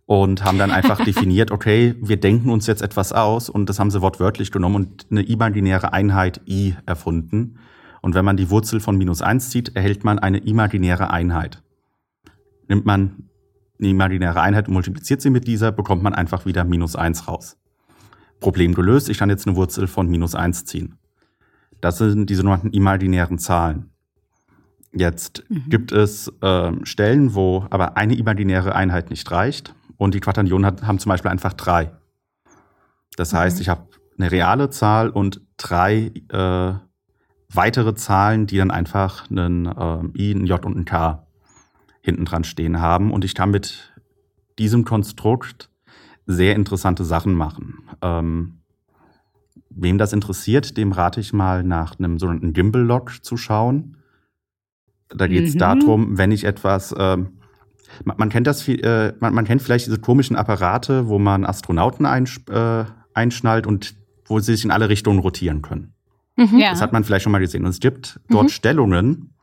[0.07, 3.91] Und haben dann einfach definiert, okay, wir denken uns jetzt etwas aus und das haben
[3.91, 7.59] sie wortwörtlich genommen und eine imaginäre Einheit i erfunden.
[8.03, 11.63] Und wenn man die Wurzel von minus 1 zieht, erhält man eine imaginäre Einheit.
[12.69, 13.29] Nimmt man
[13.79, 17.57] eine imaginäre Einheit und multipliziert sie mit dieser, bekommt man einfach wieder minus 1 raus.
[18.41, 20.99] Problem gelöst, ich kann jetzt eine Wurzel von minus eins ziehen.
[21.81, 23.91] Das sind die sogenannten imaginären Zahlen.
[24.93, 25.69] Jetzt mhm.
[25.69, 30.83] gibt es äh, Stellen, wo aber eine imaginäre Einheit nicht reicht und die Quaternionen hat,
[30.83, 31.93] haben zum Beispiel einfach drei.
[33.17, 33.37] Das mhm.
[33.39, 36.73] heißt, ich habe eine reale Zahl und drei äh,
[37.53, 41.27] weitere Zahlen, die dann einfach einen äh, i, ein j und ein k
[42.03, 43.93] hinten dran stehen haben und ich kann mit
[44.59, 45.71] diesem Konstrukt
[46.27, 47.79] sehr interessante Sachen machen.
[48.03, 48.61] Ähm,
[49.71, 53.97] wem das interessiert, dem rate ich mal nach einem sogenannten Gimbal-Log zu schauen.
[55.09, 55.59] Da geht es mhm.
[55.59, 57.41] darum, wenn ich etwas, ähm,
[58.05, 62.07] man, man, kennt das, äh, man, man, kennt vielleicht diese komischen Apparate, wo man Astronauten
[62.07, 62.85] einsch, äh,
[63.15, 65.95] einschnallt und wo sie sich in alle Richtungen rotieren können.
[66.37, 66.59] Mhm.
[66.59, 66.71] Ja.
[66.71, 67.65] Das hat man vielleicht schon mal gesehen.
[67.65, 68.49] Und es gibt dort mhm.
[68.49, 69.35] Stellungen,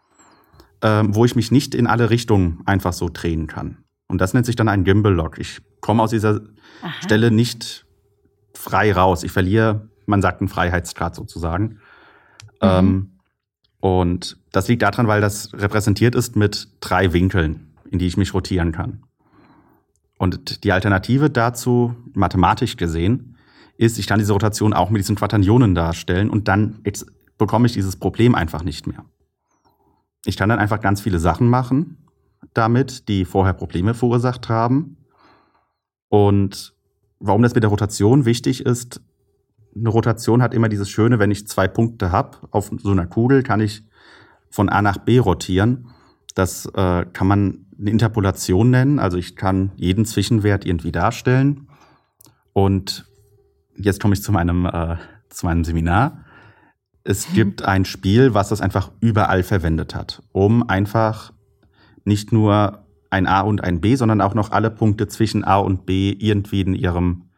[0.82, 3.78] äh, wo ich mich nicht in alle Richtungen einfach so drehen kann.
[4.08, 5.38] Und das nennt sich dann ein Gimbal-Lock.
[5.40, 6.42] Ich komme aus dieser
[6.82, 6.94] Aha.
[7.02, 7.86] Stelle nicht
[8.54, 9.24] frei raus.
[9.24, 11.64] Ich verliere, man sagt, einen Freiheitsgrad sozusagen.
[11.64, 11.78] Mhm.
[12.62, 13.12] Ähm,
[13.80, 18.34] und das liegt daran, weil das repräsentiert ist mit drei Winkeln, in die ich mich
[18.34, 19.04] rotieren kann.
[20.18, 23.27] Und die Alternative dazu, mathematisch gesehen,
[23.78, 26.80] ist, ich kann diese Rotation auch mit diesen Quaternionen darstellen und dann
[27.38, 29.06] bekomme ich dieses Problem einfach nicht mehr.
[30.26, 31.98] Ich kann dann einfach ganz viele Sachen machen
[32.54, 34.98] damit, die vorher Probleme verursacht haben.
[36.10, 36.74] Und
[37.20, 39.02] warum das mit der Rotation wichtig ist,
[39.76, 43.44] eine Rotation hat immer dieses Schöne, wenn ich zwei Punkte habe auf so einer Kugel,
[43.44, 43.84] kann ich
[44.50, 45.90] von A nach B rotieren.
[46.34, 49.00] Das äh, kann man eine Interpolation nennen.
[49.00, 51.68] Also ich kann jeden Zwischenwert irgendwie darstellen.
[52.54, 53.07] Und
[53.78, 54.98] jetzt komme ich zu meinem, äh,
[55.30, 56.26] zu meinem Seminar.
[57.04, 61.32] Es gibt ein Spiel, was das einfach überall verwendet hat, um einfach
[62.04, 65.86] nicht nur ein A und ein B, sondern auch noch alle Punkte zwischen A und
[65.86, 67.30] B irgendwie in ihrem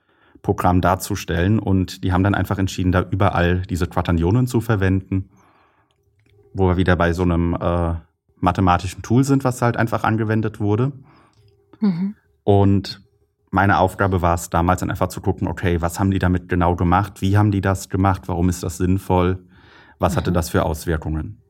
[0.42, 1.60] Programm darzustellen.
[1.60, 5.30] Und die haben dann einfach entschieden, da überall diese Quaternionen zu verwenden,
[6.54, 7.94] wo wir wieder bei so einem äh,
[8.38, 10.94] mathematischen Tool sind, was halt einfach angewendet wurde.
[11.80, 12.16] Mhm.
[12.44, 13.02] Und
[13.52, 16.76] meine Aufgabe war es damals dann einfach zu gucken, okay, was haben die damit genau
[16.76, 17.22] gemacht?
[17.22, 18.24] Wie haben die das gemacht?
[18.28, 19.40] Warum ist das sinnvoll?
[19.98, 20.18] Was mhm.
[20.18, 21.42] hatte das für Auswirkungen?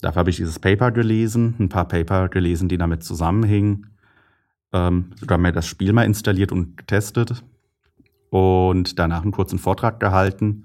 [0.00, 3.86] Dafür habe ich dieses Paper gelesen, ein paar Paper gelesen, die damit zusammenhingen.
[4.72, 7.42] Ähm, sogar mir das Spiel mal installiert und getestet.
[8.30, 10.64] Und danach einen kurzen Vortrag gehalten.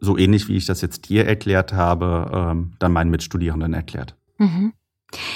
[0.00, 4.16] So ähnlich wie ich das jetzt dir erklärt habe, ähm, dann meinen Mitstudierenden erklärt.
[4.38, 4.74] Mhm.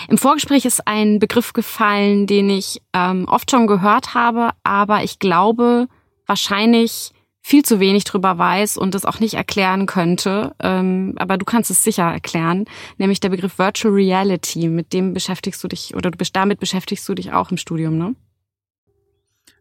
[0.09, 5.19] Im Vorgespräch ist ein Begriff gefallen, den ich ähm, oft schon gehört habe, aber ich
[5.19, 5.89] glaube
[6.27, 7.13] wahrscheinlich
[7.45, 10.55] viel zu wenig drüber weiß und es auch nicht erklären könnte.
[10.61, 12.67] Ähm, aber du kannst es sicher erklären,
[12.99, 14.69] nämlich der Begriff Virtual Reality.
[14.69, 18.15] Mit dem beschäftigst du dich oder du damit beschäftigst du dich auch im Studium, ne?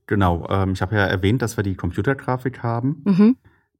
[0.05, 0.45] Genau.
[0.49, 3.01] Ähm, ich habe ja erwähnt, dass wir die Computergrafik haben.
[3.05, 3.37] Mhm.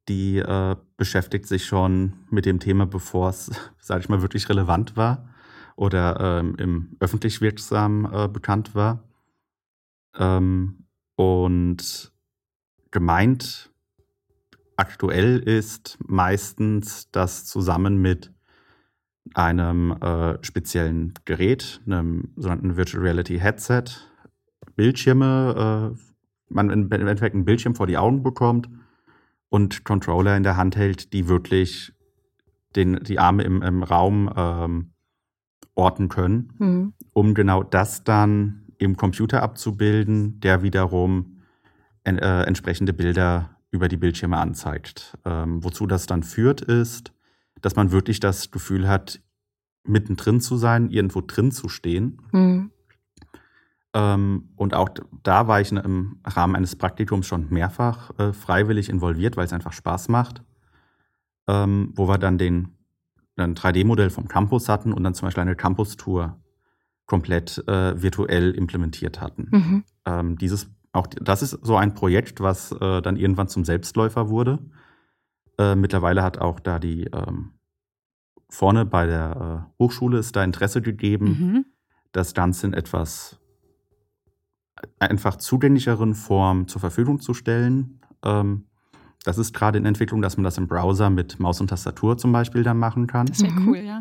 [0.08, 4.96] Die äh, beschäftigt sich schon mit dem Thema, bevor es, sage ich mal, wirklich relevant
[4.96, 5.31] war
[5.82, 9.02] oder ähm, im öffentlich wirksam äh, bekannt war.
[10.16, 12.12] Ähm, und
[12.92, 13.72] gemeint
[14.76, 18.32] aktuell ist meistens das zusammen mit
[19.34, 23.84] einem äh, speziellen Gerät, einem sogenannten Virtual Reality Headset,
[24.76, 25.98] Bildschirme, äh,
[26.48, 28.68] man im Endeffekt einen Bildschirm vor die Augen bekommt
[29.48, 31.92] und Controller in der Hand hält, die wirklich
[32.76, 34.91] den, die Arme im, im Raum ähm,
[35.74, 36.92] orten können, mhm.
[37.12, 41.38] um genau das dann im Computer abzubilden, der wiederum
[42.04, 45.16] äh, entsprechende Bilder über die Bildschirme anzeigt.
[45.24, 47.12] Ähm, wozu das dann führt, ist,
[47.60, 49.20] dass man wirklich das Gefühl hat,
[49.84, 52.20] mittendrin zu sein, irgendwo drin zu stehen.
[52.32, 52.70] Mhm.
[53.94, 54.88] Ähm, und auch
[55.22, 59.72] da war ich im Rahmen eines Praktikums schon mehrfach äh, freiwillig involviert, weil es einfach
[59.72, 60.42] Spaß macht.
[61.48, 62.68] Ähm, wo wir dann den
[63.36, 66.38] ein 3D-Modell vom Campus hatten und dann zum Beispiel eine Campus-Tour
[67.06, 69.48] komplett äh, virtuell implementiert hatten.
[69.50, 69.84] Mhm.
[70.06, 74.58] Ähm, dieses, auch das ist so ein Projekt, was äh, dann irgendwann zum Selbstläufer wurde.
[75.58, 77.52] Äh, mittlerweile hat auch da die ähm,
[78.48, 81.64] vorne bei der äh, Hochschule ist da Interesse gegeben, mhm.
[82.12, 83.38] das Ganze in etwas
[84.98, 88.00] einfach zugänglicheren Form zur Verfügung zu stellen.
[88.24, 88.66] Ähm,
[89.24, 92.32] das ist gerade in Entwicklung, dass man das im Browser mit Maus und Tastatur zum
[92.32, 93.26] Beispiel dann machen kann.
[93.26, 93.68] Das wäre mhm.
[93.68, 94.00] cool, ja.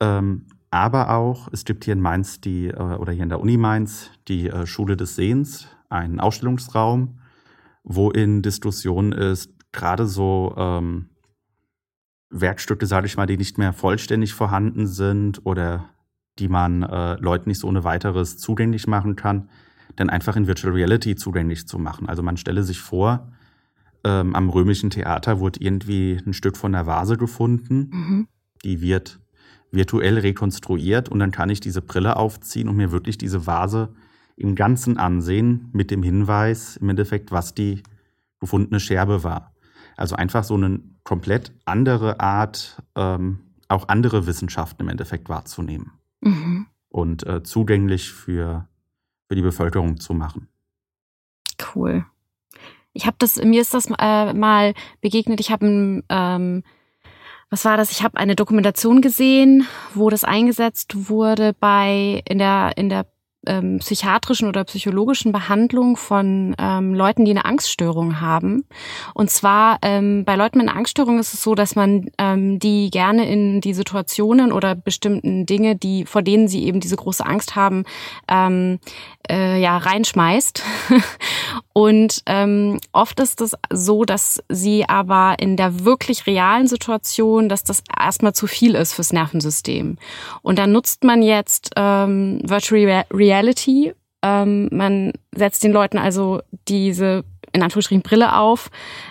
[0.00, 3.56] Ähm, aber auch, es gibt hier in Mainz die, äh, oder hier in der Uni
[3.56, 7.18] Mainz, die äh, Schule des Sehens, einen Ausstellungsraum,
[7.84, 11.08] wo in Diskussion ist, gerade so ähm,
[12.30, 15.88] Werkstücke, sage ich mal, die nicht mehr vollständig vorhanden sind oder
[16.38, 19.48] die man äh, Leuten nicht so ohne weiteres zugänglich machen kann,
[19.96, 22.08] dann einfach in Virtual Reality zugänglich zu machen.
[22.08, 23.32] Also man stelle sich vor,
[24.04, 27.90] ähm, am römischen Theater wurde irgendwie ein Stück von der Vase gefunden.
[27.90, 28.28] Mhm.
[28.64, 29.20] Die wird
[29.70, 33.94] virtuell rekonstruiert und dann kann ich diese Brille aufziehen und mir wirklich diese Vase
[34.36, 37.82] im Ganzen ansehen mit dem Hinweis im Endeffekt, was die
[38.40, 39.52] gefundene Scherbe war.
[39.96, 46.66] Also einfach so eine komplett andere Art, ähm, auch andere Wissenschaften im Endeffekt wahrzunehmen mhm.
[46.88, 48.68] und äh, zugänglich für,
[49.26, 50.48] für die Bevölkerung zu machen.
[51.74, 52.06] Cool.
[52.92, 55.40] Ich habe das, mir ist das äh, mal begegnet.
[55.40, 56.62] Ich habe ähm,
[57.50, 57.90] was war das?
[57.90, 63.06] Ich habe eine Dokumentation gesehen, wo das eingesetzt wurde bei in der in der
[63.46, 68.64] ähm, psychiatrischen oder psychologischen Behandlung von ähm, Leuten, die eine Angststörung haben.
[69.14, 72.90] Und zwar ähm, bei Leuten mit einer Angststörung ist es so, dass man ähm, die
[72.90, 77.54] gerne in die Situationen oder bestimmten Dinge, die vor denen sie eben diese große Angst
[77.54, 77.84] haben,
[78.28, 78.80] ähm,
[79.30, 80.62] äh, ja reinschmeißt.
[81.72, 87.62] Und ähm, oft ist es so, dass sie aber in der wirklich realen Situation, dass
[87.62, 89.96] das erstmal zu viel ist fürs Nervensystem.
[90.42, 93.27] Und dann nutzt man jetzt ähm, Virtual Reality.
[94.22, 98.70] Ähm, man setzt den Leuten also diese in Anführungsstrichen Brille auf.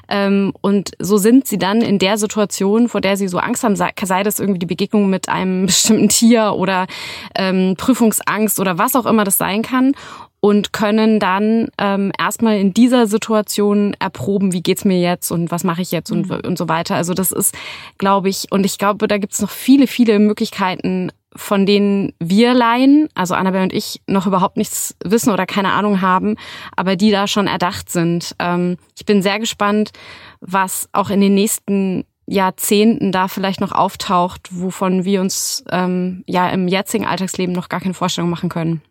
[0.10, 3.76] Ähm, und so sind sie dann in der Situation, vor der sie so Angst haben,
[3.76, 6.88] sei, sei das irgendwie die Begegnung mit einem bestimmten Tier oder
[7.36, 9.94] ähm, Prüfungsangst oder was auch immer das sein kann
[10.48, 15.66] und können dann ähm, erstmal in dieser Situation erproben, wie geht's mir jetzt und was
[15.66, 16.40] mache ich jetzt und, mhm.
[16.46, 16.96] und so weiter.
[16.96, 17.54] Also das ist,
[17.98, 23.10] glaube ich, und ich glaube, da gibt's noch viele, viele Möglichkeiten, von denen wir Laien,
[23.14, 26.38] also Annabelle und ich, noch überhaupt nichts wissen oder keine Ahnung haben,
[26.78, 28.34] aber die da schon erdacht sind.
[28.40, 29.92] Ähm, ich bin sehr gespannt,
[30.40, 36.48] was auch in den nächsten Jahrzehnten da vielleicht noch auftaucht, wovon wir uns ähm, ja
[36.48, 38.82] im jetzigen Alltagsleben noch gar keine Vorstellung machen können.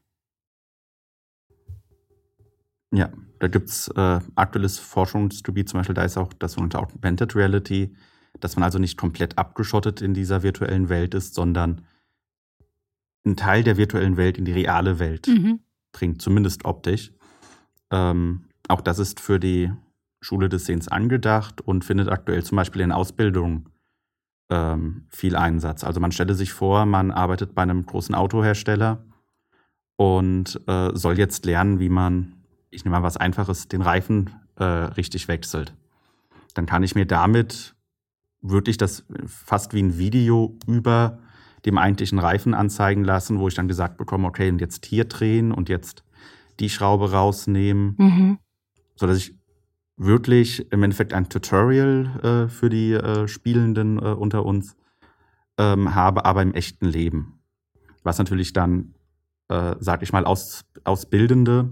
[2.92, 7.94] Ja, da gibt's äh, aktuelles Forschungsgebiet, zum Beispiel da ist auch das sogenannte Augmented Reality,
[8.40, 11.82] dass man also nicht komplett abgeschottet in dieser virtuellen Welt ist, sondern
[13.24, 15.60] einen Teil der virtuellen Welt in die reale Welt mhm.
[15.92, 17.12] bringt, zumindest optisch.
[17.90, 19.72] Ähm, auch das ist für die
[20.20, 23.68] Schule des Sehens angedacht und findet aktuell zum Beispiel in Ausbildung
[24.48, 25.84] ähm, viel Einsatz.
[25.84, 29.04] Also man stelle sich vor, man arbeitet bei einem großen Autohersteller
[29.96, 32.35] und äh, soll jetzt lernen, wie man
[32.70, 35.74] ich nehme mal was Einfaches, den Reifen äh, richtig wechselt.
[36.54, 37.74] Dann kann ich mir damit
[38.40, 41.18] wirklich das fast wie ein Video über
[41.64, 45.52] dem eigentlichen Reifen anzeigen lassen, wo ich dann gesagt bekomme, okay, und jetzt hier drehen
[45.52, 46.04] und jetzt
[46.60, 48.38] die Schraube rausnehmen, mhm.
[48.94, 49.36] sodass ich
[49.96, 54.76] wirklich im Endeffekt ein Tutorial äh, für die äh, Spielenden äh, unter uns
[55.58, 57.40] ähm, habe, aber im echten Leben.
[58.02, 58.94] Was natürlich dann,
[59.48, 61.70] äh, sag ich mal, aus, Ausbildende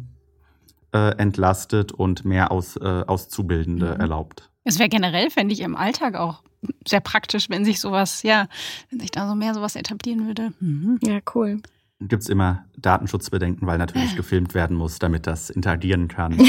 [0.94, 4.00] äh, entlastet und mehr aus, äh, Auszubildende mhm.
[4.00, 4.50] erlaubt.
[4.64, 6.42] Es wäre generell, fände ich, im Alltag auch
[6.86, 8.48] sehr praktisch, wenn sich sowas, ja,
[8.90, 10.52] wenn sich da so mehr sowas etablieren würde.
[10.60, 10.98] Mhm.
[11.02, 11.60] Ja, cool.
[12.00, 16.38] Gibt es immer Datenschutzbedenken, weil natürlich gefilmt werden muss, damit das interagieren kann.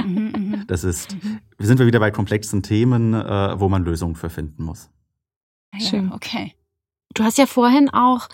[0.00, 0.64] Okay.
[0.66, 1.16] Das ist,
[1.58, 4.88] wir sind wir wieder bei komplexen Themen, äh, wo man Lösungen für finden muss.
[5.78, 6.12] Schön.
[6.12, 6.54] Okay.
[7.14, 8.28] Du hast ja vorhin auch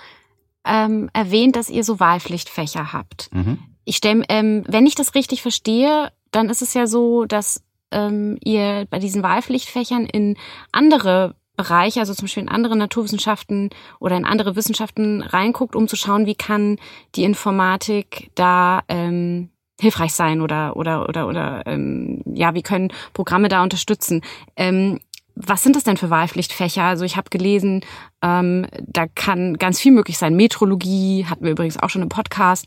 [0.64, 3.32] ähm, erwähnt, dass ihr so Wahlpflichtfächer habt.
[3.32, 3.58] Mhm.
[3.86, 7.62] Ich stelle, ähm, wenn ich das richtig verstehe, dann ist es ja so, dass
[7.92, 10.36] ähm, ihr bei diesen Wahlpflichtfächern in
[10.72, 13.70] andere Bereiche, also zum Beispiel in andere Naturwissenschaften
[14.00, 16.78] oder in andere Wissenschaften reinguckt, um zu schauen, wie kann
[17.14, 23.48] die Informatik da ähm, hilfreich sein oder oder oder oder ähm, ja, wie können Programme
[23.48, 24.22] da unterstützen.
[24.56, 24.98] Ähm,
[25.36, 26.82] was sind das denn für Wahlpflichtfächer?
[26.82, 27.82] Also ich habe gelesen,
[28.22, 30.34] ähm, da kann ganz viel möglich sein.
[30.34, 32.66] Metrologie hatten wir übrigens auch schon im Podcast,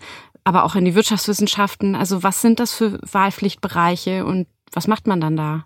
[0.50, 1.94] aber auch in die Wirtschaftswissenschaften.
[1.94, 5.66] Also was sind das für Wahlpflichtbereiche und was macht man dann da?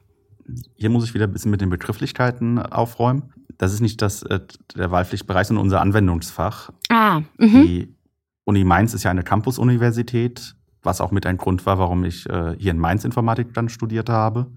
[0.75, 3.31] Hier muss ich wieder ein bisschen mit den Begrifflichkeiten aufräumen.
[3.57, 4.41] Das ist nicht das, äh,
[4.75, 6.71] der Wahlpflichtbereich, sondern unser Anwendungsfach.
[6.89, 7.63] Ah, mh.
[7.63, 7.95] Die
[8.43, 12.57] Uni Mainz ist ja eine Campus-Universität, was auch mit ein Grund war, warum ich äh,
[12.59, 14.51] hier in Mainz Informatik dann studiert habe.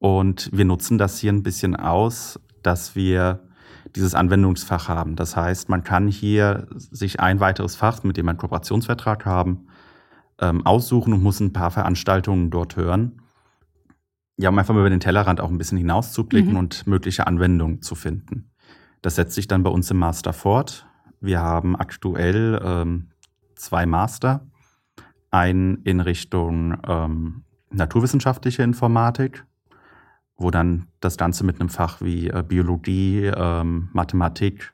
[0.00, 3.43] Und wir nutzen das hier ein bisschen aus, dass wir
[3.96, 5.16] dieses Anwendungsfach haben.
[5.16, 9.68] Das heißt, man kann hier sich ein weiteres Fach, mit dem wir einen Kooperationsvertrag haben,
[10.40, 13.22] ähm, aussuchen und muss ein paar Veranstaltungen dort hören.
[14.36, 16.58] Ja, um einfach mal über den Tellerrand auch ein bisschen hinauszublicken mhm.
[16.58, 18.50] und mögliche Anwendungen zu finden.
[19.00, 20.86] Das setzt sich dann bei uns im Master fort.
[21.20, 23.10] Wir haben aktuell ähm,
[23.54, 24.46] zwei Master.
[25.30, 29.44] Einen in Richtung ähm, naturwissenschaftliche Informatik
[30.36, 34.72] wo dann das Ganze mit einem Fach wie äh, Biologie, ähm, Mathematik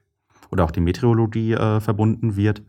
[0.51, 2.63] oder auch die Meteorologie äh, verbunden wird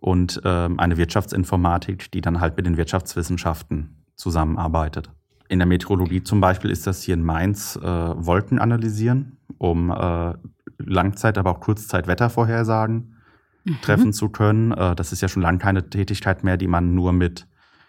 [0.00, 5.10] und ähm, eine Wirtschaftsinformatik, die dann halt mit den Wirtschaftswissenschaften zusammenarbeitet.
[5.48, 10.34] In der Meteorologie zum Beispiel ist das hier in Mainz äh, Wolken analysieren, um äh,
[10.78, 13.16] Langzeit-, aber auch Kurzzeit-Wettervorhersagen
[13.64, 13.80] mhm.
[13.82, 14.72] treffen zu können.
[14.72, 17.46] Äh, das ist ja schon lange keine Tätigkeit mehr, die man nur mit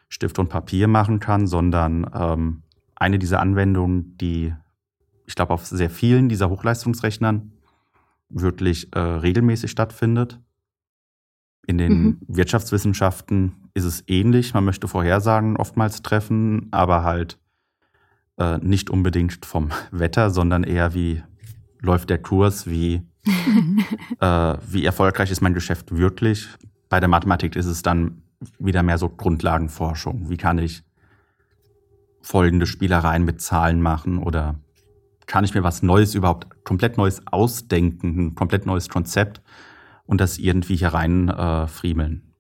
[0.10, 2.64] Stift und Papier machen kann, sondern ähm,
[2.96, 4.54] eine dieser Anwendungen, die
[5.28, 7.52] ich glaube auf sehr vielen dieser Hochleistungsrechnern
[8.30, 10.40] wirklich äh, regelmäßig stattfindet.
[11.68, 12.18] In den mhm.
[12.28, 14.54] Wirtschaftswissenschaften ist es ähnlich.
[14.54, 17.40] Man möchte Vorhersagen oftmals treffen, aber halt
[18.38, 21.24] äh, nicht unbedingt vom Wetter, sondern eher wie
[21.80, 23.02] läuft der Kurs, wie,
[24.20, 26.48] äh, wie erfolgreich ist mein Geschäft wirklich.
[26.90, 28.22] Bei der Mathematik ist es dann
[28.60, 30.30] wieder mehr so Grundlagenforschung.
[30.30, 30.84] Wie kann ich
[32.26, 34.56] folgende Spielereien mit Zahlen machen oder
[35.28, 39.44] kann ich mir was Neues überhaupt, komplett Neues ausdenken, ein komplett neues Konzept
[40.06, 42.34] und das irgendwie hier rein äh, friemeln.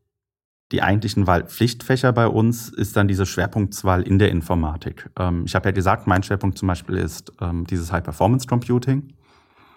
[0.72, 5.12] Die eigentlichen Wahlpflichtfächer bei uns ist dann diese Schwerpunktswahl in der Informatik.
[5.20, 9.14] Ähm, ich habe ja gesagt, mein Schwerpunkt zum Beispiel ist ähm, dieses High-Performance Computing,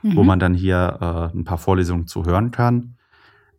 [0.02, 0.16] mhm.
[0.16, 2.96] wo man dann hier äh, ein paar Vorlesungen zu hören kann.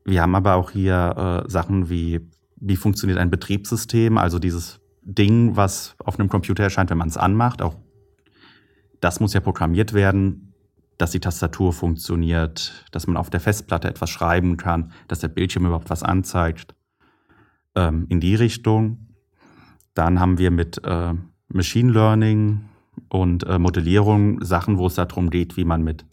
[0.03, 4.78] Wir haben aber auch hier äh, Sachen wie, wie funktioniert ein Betriebssystem, also dieses
[5.15, 7.61] Ding, was auf einem Computer erscheint, wenn man es anmacht.
[7.61, 7.75] Auch
[8.99, 10.53] das muss ja programmiert werden,
[10.97, 15.65] dass die Tastatur funktioniert, dass man auf der Festplatte etwas schreiben kann, dass der Bildschirm
[15.65, 16.75] überhaupt was anzeigt.
[17.75, 19.07] Ähm, in die Richtung.
[19.93, 21.13] Dann haben wir mit äh,
[21.47, 22.65] Machine Learning
[23.09, 26.05] und äh, Modellierung Sachen, wo es darum geht, wie man mit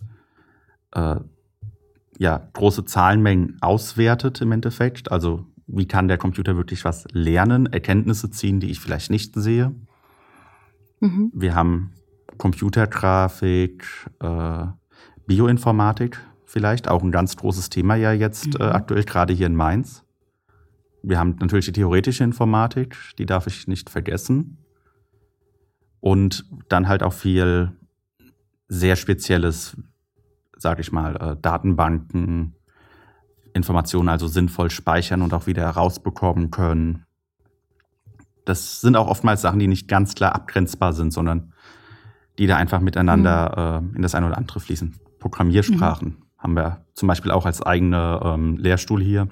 [0.93, 1.17] äh,
[2.19, 5.11] ja, große Zahlenmengen auswertet im Endeffekt.
[5.11, 9.75] Also wie kann der Computer wirklich was lernen, Erkenntnisse ziehen, die ich vielleicht nicht sehe.
[11.01, 11.31] Mhm.
[11.35, 11.93] Wir haben
[12.39, 13.85] Computergrafik,
[14.21, 14.67] äh,
[15.27, 18.65] Bioinformatik vielleicht, auch ein ganz großes Thema ja jetzt äh, mhm.
[18.65, 20.05] äh, aktuell, gerade hier in Mainz.
[21.03, 24.59] Wir haben natürlich die theoretische Informatik, die darf ich nicht vergessen.
[26.01, 27.73] Und dann halt auch viel
[28.69, 29.77] sehr Spezielles,
[30.57, 32.56] sage ich mal, äh, Datenbanken,
[33.57, 37.05] Informationen also sinnvoll speichern und auch wieder herausbekommen können.
[38.45, 41.53] Das sind auch oftmals Sachen, die nicht ganz klar abgrenzbar sind, sondern
[42.39, 43.95] die da einfach miteinander mhm.
[43.95, 44.95] äh, in das eine oder andere fließen.
[45.19, 46.23] Programmiersprachen mhm.
[46.39, 49.29] haben wir zum Beispiel auch als eigene ähm, Lehrstuhl hier.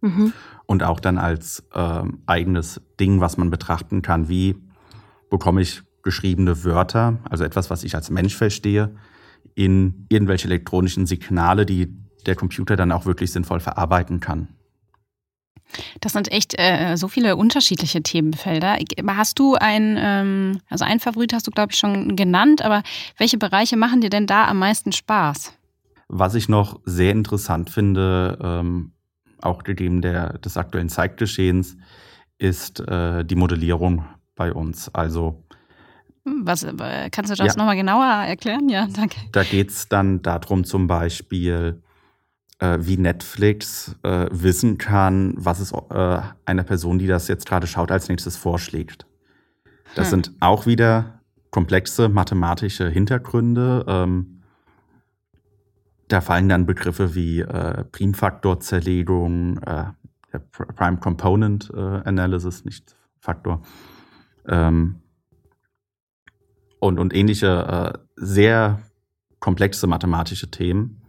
[0.00, 0.32] Mhm.
[0.66, 4.56] Und auch dann als ähm, eigenes Ding, was man betrachten kann, wie
[5.30, 8.94] bekomme ich geschriebene Wörter, also etwas, was ich als Mensch verstehe,
[9.54, 14.48] in irgendwelche elektronischen Signale, die der Computer dann auch wirklich sinnvoll verarbeiten kann.
[16.00, 18.78] Das sind echt äh, so viele unterschiedliche Themenfelder.
[19.08, 22.82] Hast du ein, ähm, also ein Favorit hast du, glaube ich, schon genannt, aber
[23.18, 25.52] welche Bereiche machen dir denn da am meisten Spaß?
[26.08, 28.92] Was ich noch sehr interessant finde, ähm,
[29.40, 31.76] auch gegeben der, des aktuellen Zeitgeschehens,
[32.38, 34.04] ist äh, die Modellierung
[34.36, 34.94] bei uns.
[34.94, 35.42] Also
[36.24, 37.58] hm, was, äh, kannst du das ja.
[37.58, 38.68] nochmal genauer erklären?
[38.68, 39.16] Ja, danke.
[39.32, 41.82] Da geht es dann darum, zum Beispiel,
[42.58, 47.66] äh, wie Netflix äh, wissen kann, was es äh, einer Person, die das jetzt gerade
[47.66, 49.06] schaut, als nächstes vorschlägt.
[49.94, 50.22] Das hm.
[50.22, 53.84] sind auch wieder komplexe mathematische Hintergründe.
[53.88, 54.42] Ähm,
[56.08, 59.84] da fallen dann Begriffe wie äh, Primfaktorzerlegung, äh,
[60.50, 63.62] Prime Component äh, Analysis, nicht Faktor.
[64.46, 65.00] Ähm,
[66.78, 68.80] und, und ähnliche äh, sehr
[69.40, 71.02] komplexe mathematische Themen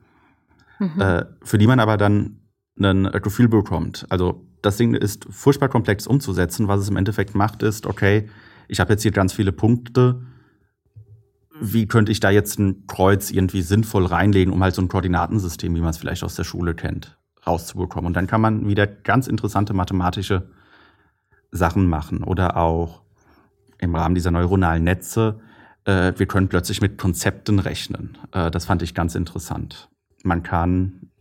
[0.79, 1.01] mhm.
[1.01, 2.41] äh, für die man aber dann
[2.79, 4.05] ein Gefühl bekommt.
[4.09, 6.67] Also das Ding ist furchtbar komplex umzusetzen.
[6.67, 8.29] Was es im Endeffekt macht, ist, okay,
[8.67, 10.21] ich habe jetzt hier ganz viele Punkte.
[11.59, 15.73] Wie könnte ich da jetzt ein Kreuz irgendwie sinnvoll reinlegen, um halt so ein Koordinatensystem,
[15.75, 18.07] wie man es vielleicht aus der Schule kennt, rauszubekommen?
[18.07, 20.49] Und dann kann man wieder ganz interessante mathematische
[21.51, 22.23] Sachen machen.
[22.23, 23.01] Oder auch
[23.79, 25.39] im Rahmen dieser neuronalen Netze,
[25.85, 28.17] äh, wir können plötzlich mit Konzepten rechnen.
[28.31, 29.89] Äh, das fand ich ganz interessant.
[30.23, 31.11] Man kann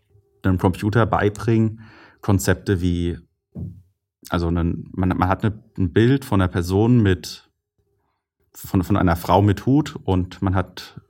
[0.42, 1.80] einem Computer beibringen,
[2.20, 3.18] Konzepte wie,
[4.28, 7.48] also einen, man, man hat eine, ein Bild von einer Person mit,
[8.54, 11.00] von, von einer Frau mit Hut und man hat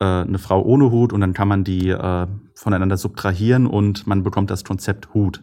[0.00, 4.22] äh, eine Frau ohne Hut und dann kann man die äh, voneinander subtrahieren und man
[4.22, 5.42] bekommt das Konzept Hut.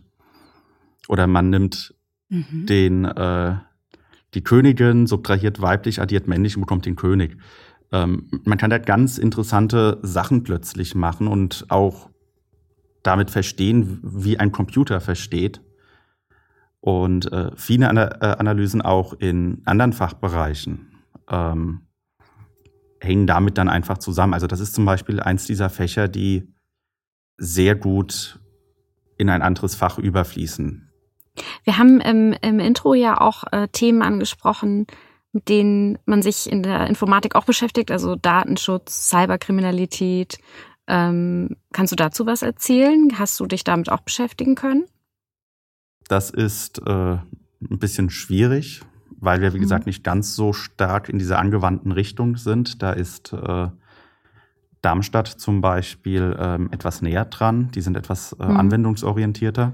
[1.08, 1.96] Oder man nimmt
[2.30, 2.66] mhm.
[2.66, 3.56] den, äh,
[4.34, 7.38] die Königin, subtrahiert weiblich, addiert männlich und bekommt den König.
[7.92, 12.10] Ähm, man kann da ganz interessante Sachen plötzlich machen und auch
[13.04, 15.62] damit verstehen, wie ein Computer versteht.
[16.82, 20.88] Und äh, viele Ana äh, Analysen auch in anderen Fachbereichen
[21.30, 21.82] ähm,
[23.02, 24.34] hängen damit dann einfach zusammen.
[24.34, 26.54] Also das ist zum Beispiel eins dieser Fächer, die
[27.38, 28.40] sehr gut
[29.18, 30.90] in ein anderes Fach überfließen.
[31.64, 34.88] Wir haben im, im Intro ja auch äh, Themen angesprochen,
[35.32, 40.40] mit denen man sich in der Informatik auch beschäftigt, also Datenschutz, Cyberkriminalität.
[40.88, 43.10] Ähm, kannst du dazu was erzählen?
[43.20, 44.86] Hast du dich damit auch beschäftigen können?
[46.08, 48.82] Das ist äh, ein bisschen schwierig,
[49.20, 49.62] weil wir, wie mhm.
[49.62, 52.82] gesagt, nicht ganz so stark in dieser angewandten Richtung sind.
[52.82, 53.68] Da ist äh,
[54.82, 57.70] Darmstadt zum Beispiel ähm, etwas näher dran.
[57.76, 58.58] Die sind etwas äh, mhm.
[58.58, 59.74] anwendungsorientierter.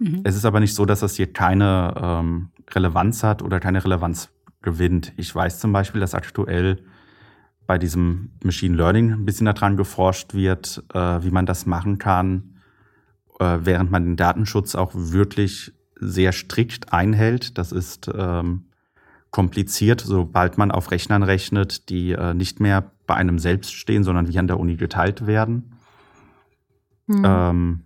[0.00, 0.22] Mhm.
[0.24, 4.30] Es ist aber nicht so, dass das hier keine ähm, Relevanz hat oder keine Relevanz
[4.64, 5.12] gewinnt.
[5.16, 6.82] Ich weiß zum Beispiel, dass aktuell
[7.66, 12.56] bei diesem Machine Learning ein bisschen daran geforscht wird, äh, wie man das machen kann,
[13.38, 17.56] äh, während man den Datenschutz auch wirklich sehr strikt einhält.
[17.56, 18.64] Das ist ähm,
[19.30, 24.28] kompliziert, sobald man auf Rechnern rechnet, die äh, nicht mehr bei einem selbst stehen, sondern
[24.28, 25.76] wie an der Uni geteilt werden.
[27.06, 27.22] Mhm.
[27.24, 27.80] Ähm,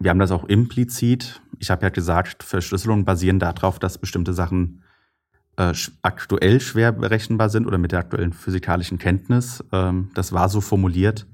[0.00, 1.40] wir haben das auch implizit.
[1.58, 4.81] Ich habe ja gesagt, Verschlüsselungen basieren darauf, dass bestimmte Sachen
[5.56, 5.72] äh,
[6.02, 9.62] aktuell schwer berechenbar sind oder mit der aktuellen physikalischen Kenntnis.
[9.72, 11.26] Ähm, das war so formuliert,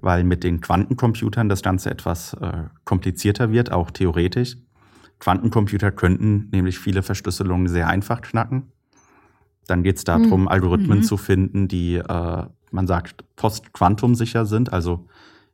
[0.00, 4.56] weil mit den Quantencomputern das Ganze etwas äh, komplizierter wird, auch theoretisch.
[5.18, 8.72] Quantencomputer könnten nämlich viele Verschlüsselungen sehr einfach knacken.
[9.66, 10.48] Dann geht es darum, mhm.
[10.48, 11.02] Algorithmen mhm.
[11.02, 15.06] zu finden, die, äh, man sagt, postquantumsicher sind, also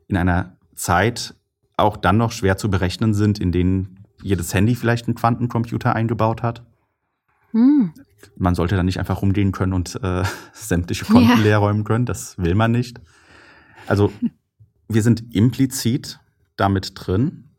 [0.07, 1.35] in einer Zeit
[1.77, 6.43] auch dann noch schwer zu berechnen sind, in denen jedes Handy vielleicht einen Quantencomputer eingebaut
[6.43, 6.65] hat.
[7.55, 7.93] Hm.
[8.37, 11.37] Man sollte dann nicht einfach rumgehen können und äh, sämtliche Konten ja.
[11.37, 12.05] leer räumen können.
[12.05, 13.01] Das will man nicht.
[13.87, 14.13] Also
[14.89, 16.19] wir sind implizit
[16.57, 17.51] damit drin,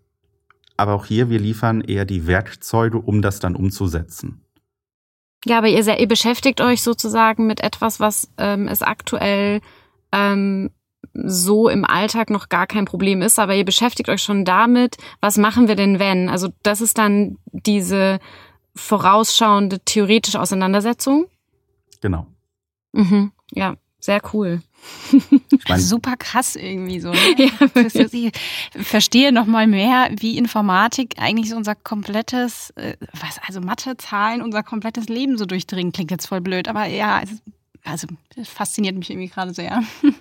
[0.77, 4.41] aber auch hier, wir liefern eher die Werkzeuge, um das dann umzusetzen.
[5.45, 9.61] Ja, aber ihr, ihr beschäftigt euch sozusagen mit etwas, was ähm, es aktuell
[10.11, 10.71] ähm,
[11.13, 15.37] so im Alltag noch gar kein Problem ist, aber ihr beschäftigt euch schon damit, was
[15.37, 16.29] machen wir denn wenn?
[16.29, 18.19] Also das ist dann diese
[18.75, 21.27] vorausschauende theoretische Auseinandersetzung.
[22.01, 22.27] Genau.
[22.91, 23.31] Mhm.
[23.51, 24.61] Ja, sehr cool.
[25.11, 27.11] Ich mein, Super krass irgendwie so.
[27.11, 27.17] Ne?
[27.37, 28.31] ja, ich
[28.87, 34.43] verstehe noch mal mehr, wie Informatik eigentlich so unser komplettes, äh, was also Mathe, Zahlen,
[34.43, 35.95] unser komplettes Leben so durchdringt.
[35.95, 37.23] Klingt jetzt voll blöd, aber ja,
[37.83, 39.81] also das fasziniert mich irgendwie gerade sehr.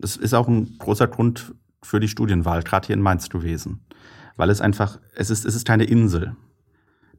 [0.00, 3.86] Das ist auch ein großer Grund für die Studienwahl, gerade hier in Mainz gewesen,
[4.34, 6.34] weil es einfach, es ist, es ist keine Insel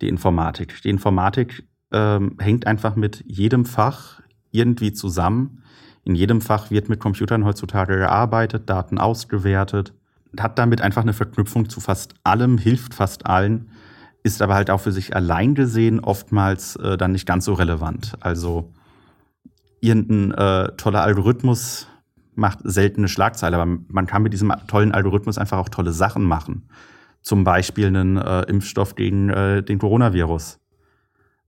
[0.01, 0.81] die Informatik.
[0.83, 4.21] Die Informatik ähm, hängt einfach mit jedem Fach
[4.51, 5.63] irgendwie zusammen.
[6.03, 9.93] In jedem Fach wird mit Computern heutzutage gearbeitet, Daten ausgewertet,
[10.39, 13.69] hat damit einfach eine Verknüpfung zu fast allem, hilft fast allen,
[14.23, 18.13] ist aber halt auch für sich allein gesehen oftmals äh, dann nicht ganz so relevant.
[18.19, 18.73] Also
[19.81, 21.87] irgendein äh, toller Algorithmus
[22.35, 26.67] macht seltene Schlagzeile, aber man kann mit diesem tollen Algorithmus einfach auch tolle Sachen machen
[27.21, 30.59] zum Beispiel einen äh, Impfstoff gegen äh, den Coronavirus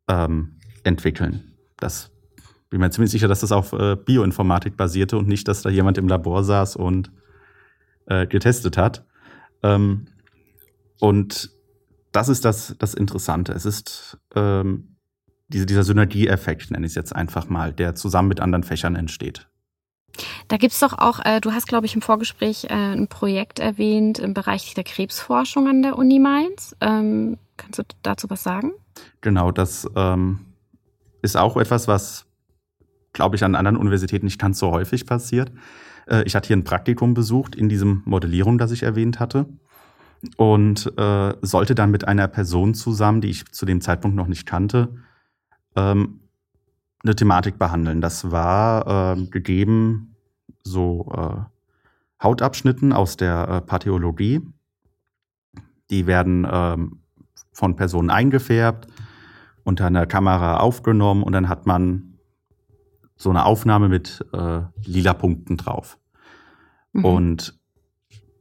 [0.07, 1.53] ähm, entwickeln.
[1.77, 2.11] Das
[2.69, 5.97] bin mir ziemlich sicher, dass das auf äh, Bioinformatik basierte und nicht, dass da jemand
[5.97, 7.11] im Labor saß und
[8.05, 9.05] äh, getestet hat.
[9.63, 10.07] Ähm,
[10.99, 11.51] und
[12.11, 13.53] das ist das, das Interessante.
[13.53, 14.95] Es ist ähm,
[15.47, 19.49] diese, dieser Synergieeffekt, nenne ich es jetzt einfach mal, der zusammen mit anderen Fächern entsteht.
[20.47, 24.19] Da gibt's doch auch, äh, du hast, glaube ich, im Vorgespräch äh, ein Projekt erwähnt
[24.19, 26.75] im Bereich der Krebsforschung an der Uni Mainz.
[26.81, 28.71] Ähm, kannst du dazu was sagen?
[29.21, 30.39] Genau, das ähm,
[31.21, 32.25] ist auch etwas, was,
[33.13, 35.51] glaube ich, an anderen Universitäten nicht ganz so häufig passiert.
[36.07, 39.45] Äh, ich hatte hier ein Praktikum besucht in diesem Modellierung, das ich erwähnt hatte.
[40.35, 44.45] Und äh, sollte dann mit einer Person zusammen, die ich zu dem Zeitpunkt noch nicht
[44.45, 44.89] kannte,
[45.77, 46.19] ähm,
[47.03, 48.01] eine Thematik behandeln.
[48.01, 50.15] Das war äh, gegeben
[50.63, 54.41] so äh, Hautabschnitten aus der äh, Pathologie.
[55.89, 56.99] Die werden ähm,
[57.53, 58.87] von Personen eingefärbt,
[59.63, 62.19] unter einer Kamera aufgenommen und dann hat man
[63.15, 65.97] so eine Aufnahme mit äh, lila Punkten drauf.
[66.93, 67.05] Mhm.
[67.05, 67.59] Und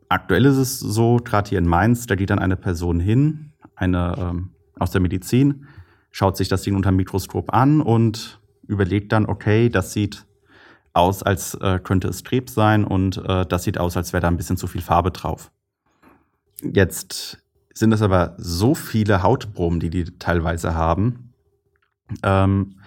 [0.09, 4.15] aktuell ist es so, gerade hier in Mainz, da geht dann eine Person hin, eine
[4.19, 5.67] ähm, aus der Medizin,
[6.11, 8.38] schaut sich das Ding unter dem Mikroskop an und
[8.69, 10.25] überlegt dann, okay, das sieht
[10.93, 14.29] aus, als äh, könnte es Krebs sein und äh, das sieht aus, als wäre da
[14.29, 15.51] ein bisschen zu viel Farbe drauf.
[16.63, 17.39] Jetzt
[17.73, 21.33] sind es aber so viele Hautproben, die die teilweise haben,
[22.23, 22.81] ähm,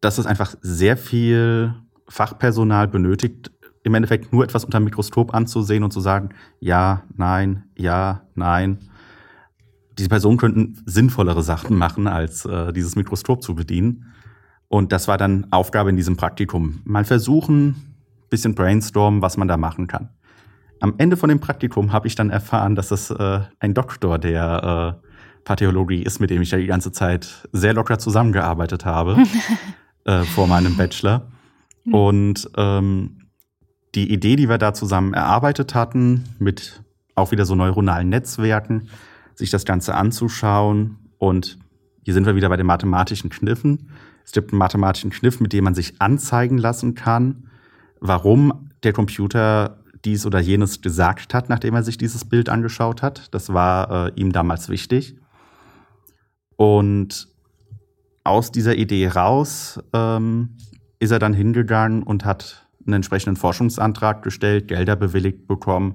[0.00, 1.74] dass es einfach sehr viel
[2.08, 3.50] Fachpersonal benötigt,
[3.84, 8.78] im Endeffekt nur etwas unter dem Mikroskop anzusehen und zu sagen, ja, nein, ja, nein.
[9.98, 14.12] Diese Personen könnten sinnvollere Sachen machen, als äh, dieses Mikroskop zu bedienen.
[14.68, 16.80] Und das war dann Aufgabe in diesem Praktikum.
[16.84, 17.96] Mal versuchen,
[18.30, 20.10] bisschen brainstormen, was man da machen kann.
[20.80, 25.00] Am Ende von dem Praktikum habe ich dann erfahren, dass es äh, ein Doktor der
[25.02, 25.08] äh,
[25.44, 29.16] Pathologie ist, mit dem ich ja die ganze Zeit sehr locker zusammengearbeitet habe
[30.04, 31.26] äh, vor meinem Bachelor.
[31.84, 31.94] Hm.
[31.94, 33.18] Und ähm,
[33.94, 36.82] die Idee, die wir da zusammen erarbeitet hatten, mit
[37.14, 38.88] auch wieder so neuronalen Netzwerken,
[39.34, 40.98] sich das Ganze anzuschauen.
[41.16, 41.58] Und
[42.04, 43.90] hier sind wir wieder bei den mathematischen Kniffen.
[44.28, 47.44] Es gibt einen mathematischen Kniff, mit dem man sich anzeigen lassen kann,
[47.98, 53.32] warum der Computer dies oder jenes gesagt hat, nachdem er sich dieses Bild angeschaut hat.
[53.32, 55.16] Das war äh, ihm damals wichtig.
[56.56, 57.28] Und
[58.22, 60.58] aus dieser Idee raus ähm,
[60.98, 65.94] ist er dann hingegangen und hat einen entsprechenden Forschungsantrag gestellt, Gelder bewilligt bekommen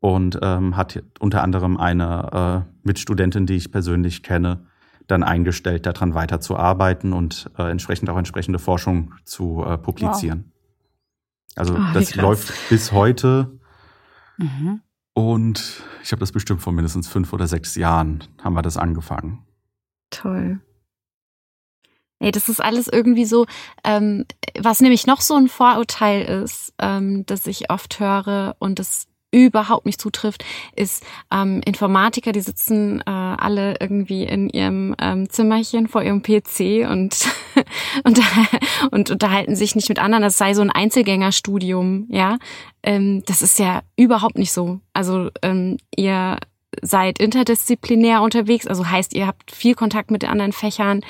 [0.00, 4.66] und ähm, hat unter anderem eine äh, Mitstudentin, die ich persönlich kenne,
[5.06, 10.44] dann eingestellt, daran weiterzuarbeiten und äh, entsprechend auch entsprechende Forschung zu äh, publizieren.
[10.46, 10.54] Wow.
[11.56, 13.58] Also oh, das läuft bis heute.
[14.38, 14.80] Mhm.
[15.12, 19.46] Und ich habe das bestimmt vor mindestens fünf oder sechs Jahren haben wir das angefangen.
[20.10, 20.60] Toll.
[22.18, 23.46] Ey, das ist alles irgendwie so,
[23.84, 24.24] ähm,
[24.58, 29.84] was nämlich noch so ein Vorurteil ist, ähm, das ich oft höre und das überhaupt
[29.84, 30.44] nicht zutrifft,
[30.76, 36.88] ist ähm, Informatiker, die sitzen äh, alle irgendwie in ihrem ähm, Zimmerchen vor ihrem PC
[36.88, 37.26] und,
[38.04, 38.20] und,
[38.92, 40.22] und unterhalten sich nicht mit anderen.
[40.22, 42.38] Das sei so ein Einzelgängerstudium, ja.
[42.84, 44.80] Ähm, das ist ja überhaupt nicht so.
[44.92, 46.38] Also ähm, ihr
[46.80, 51.00] seid interdisziplinär unterwegs, also heißt, ihr habt viel Kontakt mit anderen Fächern.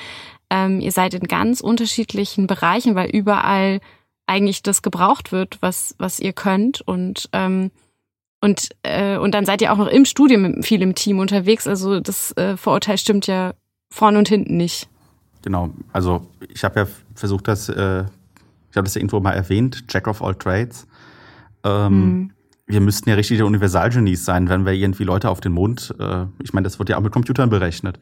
[0.49, 3.81] Ähm, ihr seid in ganz unterschiedlichen Bereichen, weil überall
[4.27, 6.81] eigentlich das gebraucht wird, was, was ihr könnt.
[6.81, 7.71] Und, ähm,
[8.45, 11.67] und, äh, und dann seid ihr auch noch im Studium viel im Team unterwegs.
[11.67, 13.53] Also das äh, Vorurteil stimmt ja
[13.89, 14.87] vorne und hinten nicht.
[15.41, 18.03] Genau, also ich habe ja versucht, das, äh,
[18.71, 20.87] ich habe das ja irgendwo mal erwähnt, Jack of all Trades.
[21.63, 22.31] Ähm, hm
[22.67, 26.53] wir müssten ja richtige Universalgenies sein, wenn wir irgendwie Leute auf den Mond, äh, ich
[26.53, 27.99] meine, das wird ja auch mit Computern berechnet.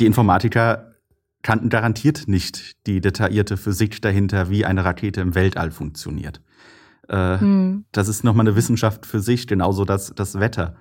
[0.00, 0.94] Die Informatiker
[1.42, 6.40] kannten garantiert nicht die detaillierte Physik dahinter, wie eine Rakete im Weltall funktioniert.
[7.08, 7.84] Äh, hm.
[7.92, 10.76] Das ist nochmal eine Wissenschaft für sich, genauso das, das Wetter.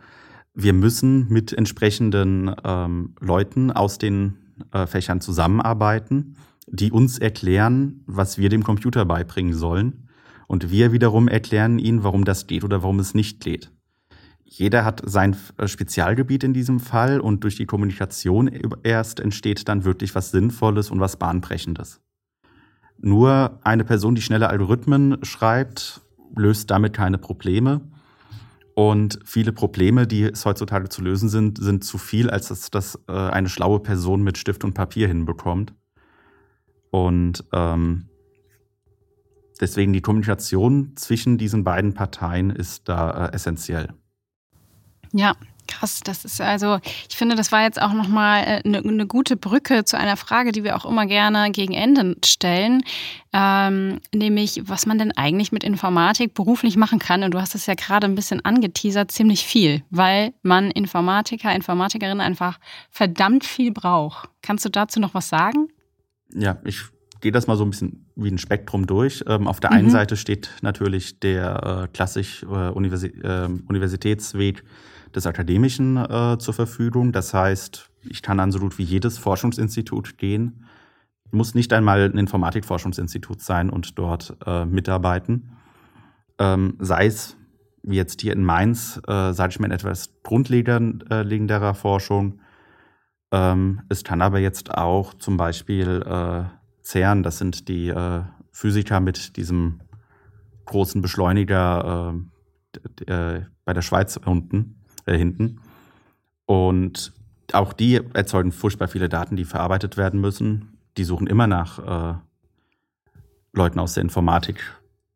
[0.54, 4.38] Wir müssen mit entsprechenden ähm, Leuten aus den
[4.72, 6.36] äh, Fächern zusammenarbeiten,
[6.68, 10.08] die uns erklären, was wir dem Computer beibringen sollen
[10.48, 13.72] und wir wiederum erklären ihnen, warum das geht oder warum es nicht geht.
[14.44, 18.50] Jeder hat sein äh, Spezialgebiet in diesem Fall und durch die Kommunikation
[18.84, 22.02] erst entsteht dann wirklich was Sinnvolles und was Bahnbrechendes.
[23.00, 26.02] Nur eine Person, die schnelle Algorithmen schreibt,
[26.36, 27.82] löst damit keine Probleme.
[28.74, 33.00] Und viele Probleme, die es heutzutage zu lösen sind, sind zu viel, als dass das
[33.08, 35.74] äh, eine schlaue Person mit Stift und Papier hinbekommt.
[36.92, 38.10] Und ähm,
[39.60, 43.94] Deswegen die Kommunikation zwischen diesen beiden Parteien ist da äh, essentiell.
[45.14, 45.36] Ja,
[45.68, 49.84] Krass, das ist also, ich finde, das war jetzt auch nochmal eine, eine gute Brücke
[49.84, 52.84] zu einer Frage, die wir auch immer gerne gegen Ende stellen,
[53.34, 57.24] ähm, nämlich, was man denn eigentlich mit Informatik beruflich machen kann.
[57.24, 62.22] Und du hast es ja gerade ein bisschen angeteasert, ziemlich viel, weil man Informatiker, Informatikerinnen
[62.22, 62.60] einfach
[62.90, 64.30] verdammt viel braucht.
[64.42, 65.68] Kannst du dazu noch was sagen?
[66.34, 66.82] Ja, ich
[67.22, 69.24] gehe das mal so ein bisschen wie ein Spektrum durch.
[69.28, 69.92] Ähm, auf der einen mhm.
[69.92, 74.64] Seite steht natürlich der äh, klassisch äh, Universi äh, Universitätsweg
[75.16, 77.12] des Akademischen äh, zur Verfügung.
[77.12, 80.66] Das heißt, ich kann an so gut wie jedes Forschungsinstitut gehen.
[81.32, 85.52] Muss nicht einmal ein Informatikforschungsinstitut sein und dort äh, mitarbeiten.
[86.40, 87.36] Ähm, sei es,
[87.84, 92.40] wie jetzt hier in Mainz, äh, sage ich mal, in etwas grundlegenderer Forschung.
[93.32, 96.44] Ähm, es kann aber jetzt auch zum Beispiel äh,
[96.84, 99.82] CERN, das sind die äh, Physiker mit diesem
[100.66, 102.14] großen Beschleuniger
[103.08, 104.76] äh, äh, bei der Schweiz unten,
[105.08, 105.60] äh, hinten.
[106.46, 107.14] Und
[107.54, 110.78] auch die erzeugen furchtbar viele Daten, die verarbeitet werden müssen.
[110.98, 111.80] Die suchen immer nach
[112.14, 112.18] äh,
[113.54, 114.62] Leuten aus der Informatik,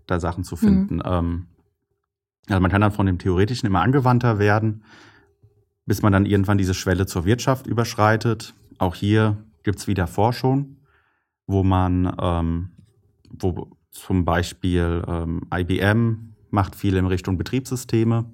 [0.08, 0.96] da Sachen zu finden.
[0.96, 1.04] Mhm.
[1.06, 1.48] Ähm,
[2.50, 4.84] also man kann dann von dem Theoretischen immer angewandter werden,
[5.86, 8.54] bis man dann irgendwann diese Schwelle zur Wirtschaft überschreitet.
[8.78, 10.78] Auch hier gibt es wieder Forschung
[11.52, 12.70] wo man, ähm,
[13.30, 18.26] wo zum Beispiel ähm, IBM macht viel in Richtung Betriebssysteme,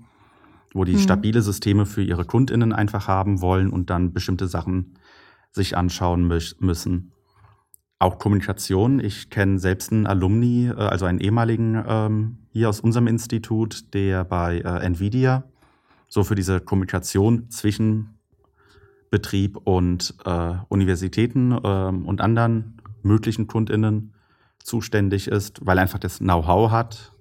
[0.74, 0.99] wo die mhm.
[0.99, 4.93] stabile Systeme für ihre KundInnen einfach haben wollen und dann bestimmte Sachen
[5.51, 6.28] sich anschauen
[6.59, 7.11] müssen.
[7.99, 8.99] Auch Kommunikation.
[8.99, 14.24] Ich kenne selbst einen Alumni, äh, also einen ehemaligen ähm, hier aus unserem Institut, der
[14.24, 15.43] bei äh, Nvidia
[16.07, 18.18] so für diese Kommunikation zwischen
[19.09, 24.13] Betrieb und äh, Universitäten äh, und anderen möglichen KundInnen
[24.63, 27.13] zuständig ist, weil er einfach das Know-how hat,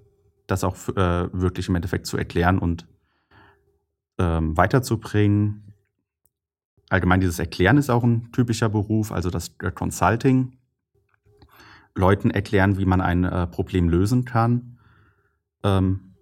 [0.47, 2.87] das auch äh, wirklich im Endeffekt zu erklären und
[4.17, 5.73] ähm, weiterzubringen.
[6.89, 10.57] allgemein dieses Erklären ist auch ein typischer Beruf, also das Consulting.
[11.95, 14.77] Leuten erklären, wie man ein äh, Problem lösen kann.
[15.63, 16.13] Ähm,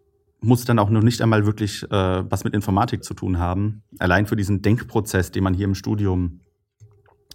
[0.41, 3.83] muss dann auch noch nicht einmal wirklich äh, was mit Informatik zu tun haben.
[3.99, 6.39] Allein für diesen Denkprozess, den man hier im Studium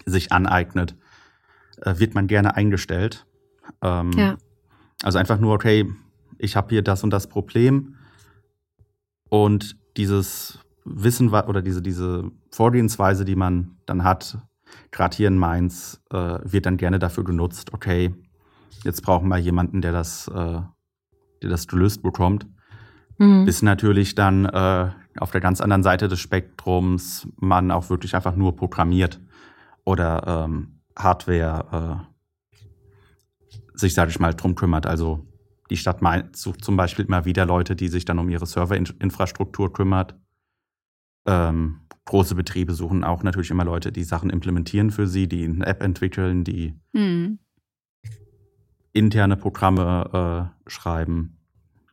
[0.06, 0.96] sich aneignet,
[1.82, 3.26] äh, wird man gerne eingestellt.
[3.82, 4.36] Ähm, ja.
[5.02, 5.90] Also einfach nur, okay,
[6.38, 7.96] ich habe hier das und das Problem
[9.28, 14.38] und dieses Wissen oder diese, diese Vorgehensweise, die man dann hat,
[14.90, 18.14] gerade hier in Mainz, äh, wird dann gerne dafür genutzt, okay,
[18.84, 20.60] jetzt brauchen wir jemanden, der das, äh,
[21.42, 22.46] der das gelöst bekommt.
[23.18, 23.44] Mhm.
[23.44, 28.36] Bis natürlich dann äh, auf der ganz anderen Seite des Spektrums man auch wirklich einfach
[28.36, 29.20] nur programmiert
[29.84, 34.86] oder ähm, Hardware äh, sich, sage ich mal, drum kümmert.
[34.86, 35.26] Also
[35.70, 39.72] die Stadt Mainz sucht zum Beispiel immer wieder Leute, die sich dann um ihre Serverinfrastruktur
[39.72, 40.16] kümmert.
[41.26, 45.64] Ähm, große Betriebe suchen auch natürlich immer Leute, die Sachen implementieren für sie, die eine
[45.64, 47.38] App entwickeln, die mhm.
[48.92, 51.38] interne Programme äh, schreiben.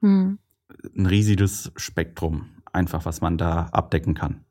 [0.01, 0.39] Mhm.
[0.95, 4.43] Ein riesiges Spektrum, einfach was man da abdecken kann.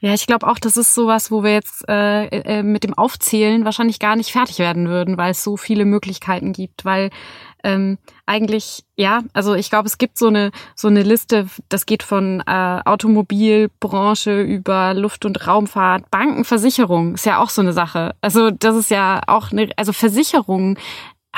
[0.00, 3.64] Ja, ich glaube auch, das ist sowas, wo wir jetzt äh, äh, mit dem Aufzählen
[3.64, 6.84] wahrscheinlich gar nicht fertig werden würden, weil es so viele Möglichkeiten gibt.
[6.84, 7.10] Weil
[7.64, 12.02] ähm, eigentlich, ja, also ich glaube, es gibt so eine so eine Liste, das geht
[12.02, 18.14] von äh, Automobilbranche über Luft- und Raumfahrt, Bankenversicherung ist ja auch so eine Sache.
[18.20, 20.78] Also das ist ja auch eine, also Versicherungen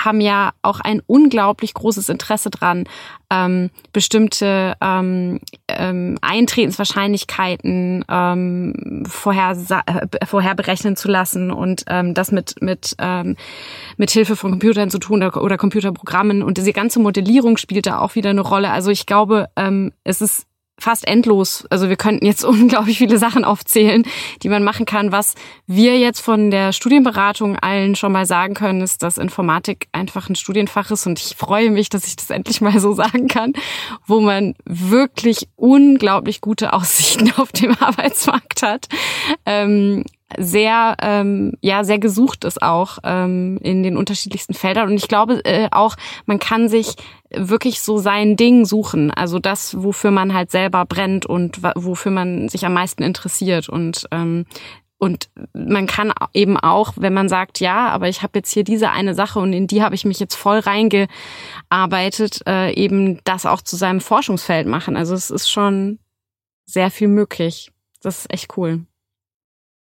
[0.05, 2.85] haben ja auch ein unglaublich großes Interesse dran,
[3.31, 12.33] ähm, bestimmte ähm, ähm, Eintretenswahrscheinlichkeiten ähm, vorher, äh, vorher berechnen zu lassen und ähm, das
[12.33, 13.37] mit mit ähm,
[13.97, 17.99] mit Hilfe von Computern zu tun oder, oder Computerprogrammen und diese ganze Modellierung spielt da
[17.99, 18.71] auch wieder eine Rolle.
[18.71, 20.48] Also ich glaube, ähm, es ist
[20.79, 21.67] fast endlos.
[21.71, 24.05] Also wir könnten jetzt unglaublich viele Sachen aufzählen,
[24.43, 25.13] die man machen kann.
[25.13, 25.35] Was
[25.67, 30.37] wir jetzt von der Studienberatung allen schon mal sagen können, ist, dass Informatik einfach ein
[30.37, 33.53] Studienfach ist und ich freue mich, dass ich das endlich mal so sagen kann,
[34.07, 38.87] wo man wirklich unglaublich gute Aussichten auf dem Arbeitsmarkt hat.
[39.45, 40.05] Ähm,
[40.37, 45.45] sehr ähm, ja sehr gesucht ist auch ähm, in den unterschiedlichsten Feldern und ich glaube
[45.45, 46.97] äh, auch man kann sich
[47.31, 52.49] wirklich so sein Ding suchen also das wofür man halt selber brennt und wofür man
[52.51, 54.45] sich am meisten interessiert und ähm,
[55.01, 58.91] und man kann eben auch, wenn man sagt, ja, aber ich habe jetzt hier diese
[58.91, 63.63] eine Sache und in die habe ich mich jetzt voll reingearbeitet, äh, eben das auch
[63.63, 64.97] zu seinem Forschungsfeld machen.
[64.97, 66.01] Also es ist schon
[66.67, 67.71] sehr viel möglich.
[68.03, 68.87] Das ist echt cool.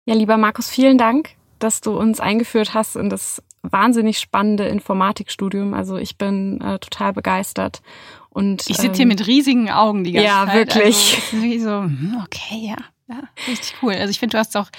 [0.05, 5.75] Ja, lieber Markus, vielen Dank, dass du uns eingeführt hast in das wahnsinnig spannende Informatikstudium.
[5.75, 7.83] Also ich bin äh, total begeistert.
[8.31, 10.49] Und, ich sitze ähm, hier mit riesigen Augen die ganze ja, Zeit.
[10.49, 11.23] Ja, wirklich.
[11.33, 12.77] Also, so, hm, okay, ja.
[13.09, 13.93] Ja, richtig cool.
[13.93, 14.71] Also ich finde, du hast es auch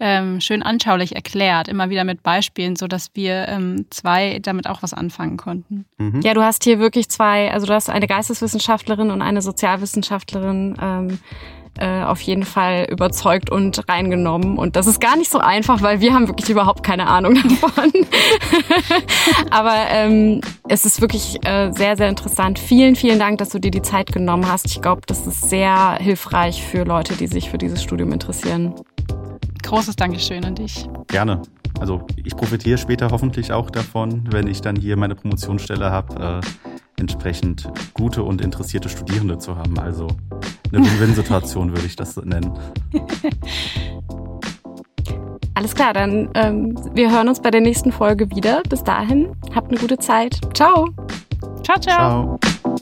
[0.00, 4.82] ähm, schön anschaulich erklärt, immer wieder mit Beispielen, so dass wir ähm, zwei damit auch
[4.82, 5.84] was anfangen konnten.
[5.98, 6.20] Mhm.
[6.22, 11.18] Ja, du hast hier wirklich zwei, also du hast eine Geisteswissenschaftlerin und eine Sozialwissenschaftlerin ähm,
[11.78, 14.58] äh, auf jeden Fall überzeugt und reingenommen.
[14.58, 17.92] Und das ist gar nicht so einfach, weil wir haben wirklich überhaupt keine Ahnung davon.
[19.50, 22.58] Aber ähm, es ist wirklich äh, sehr, sehr interessant.
[22.58, 24.66] Vielen, vielen Dank, dass du dir die Zeit genommen hast.
[24.66, 28.74] Ich glaube, das ist sehr hilfreich für Leute, die sich für dieses Studium interessieren.
[29.62, 30.86] Großes Dankeschön an dich.
[31.08, 31.42] Gerne.
[31.80, 36.40] Also ich profitiere später hoffentlich auch davon, wenn ich dann hier meine Promotionsstelle habe.
[36.42, 39.78] Äh entsprechend gute und interessierte Studierende zu haben.
[39.78, 40.06] Also
[40.72, 42.52] eine Win-Win-Situation würde ich das nennen.
[45.54, 48.62] Alles klar, dann ähm, wir hören uns bei der nächsten Folge wieder.
[48.68, 50.40] Bis dahin, habt eine gute Zeit.
[50.52, 50.88] Ciao.
[51.62, 52.38] Ciao, ciao.
[52.60, 52.78] ciao.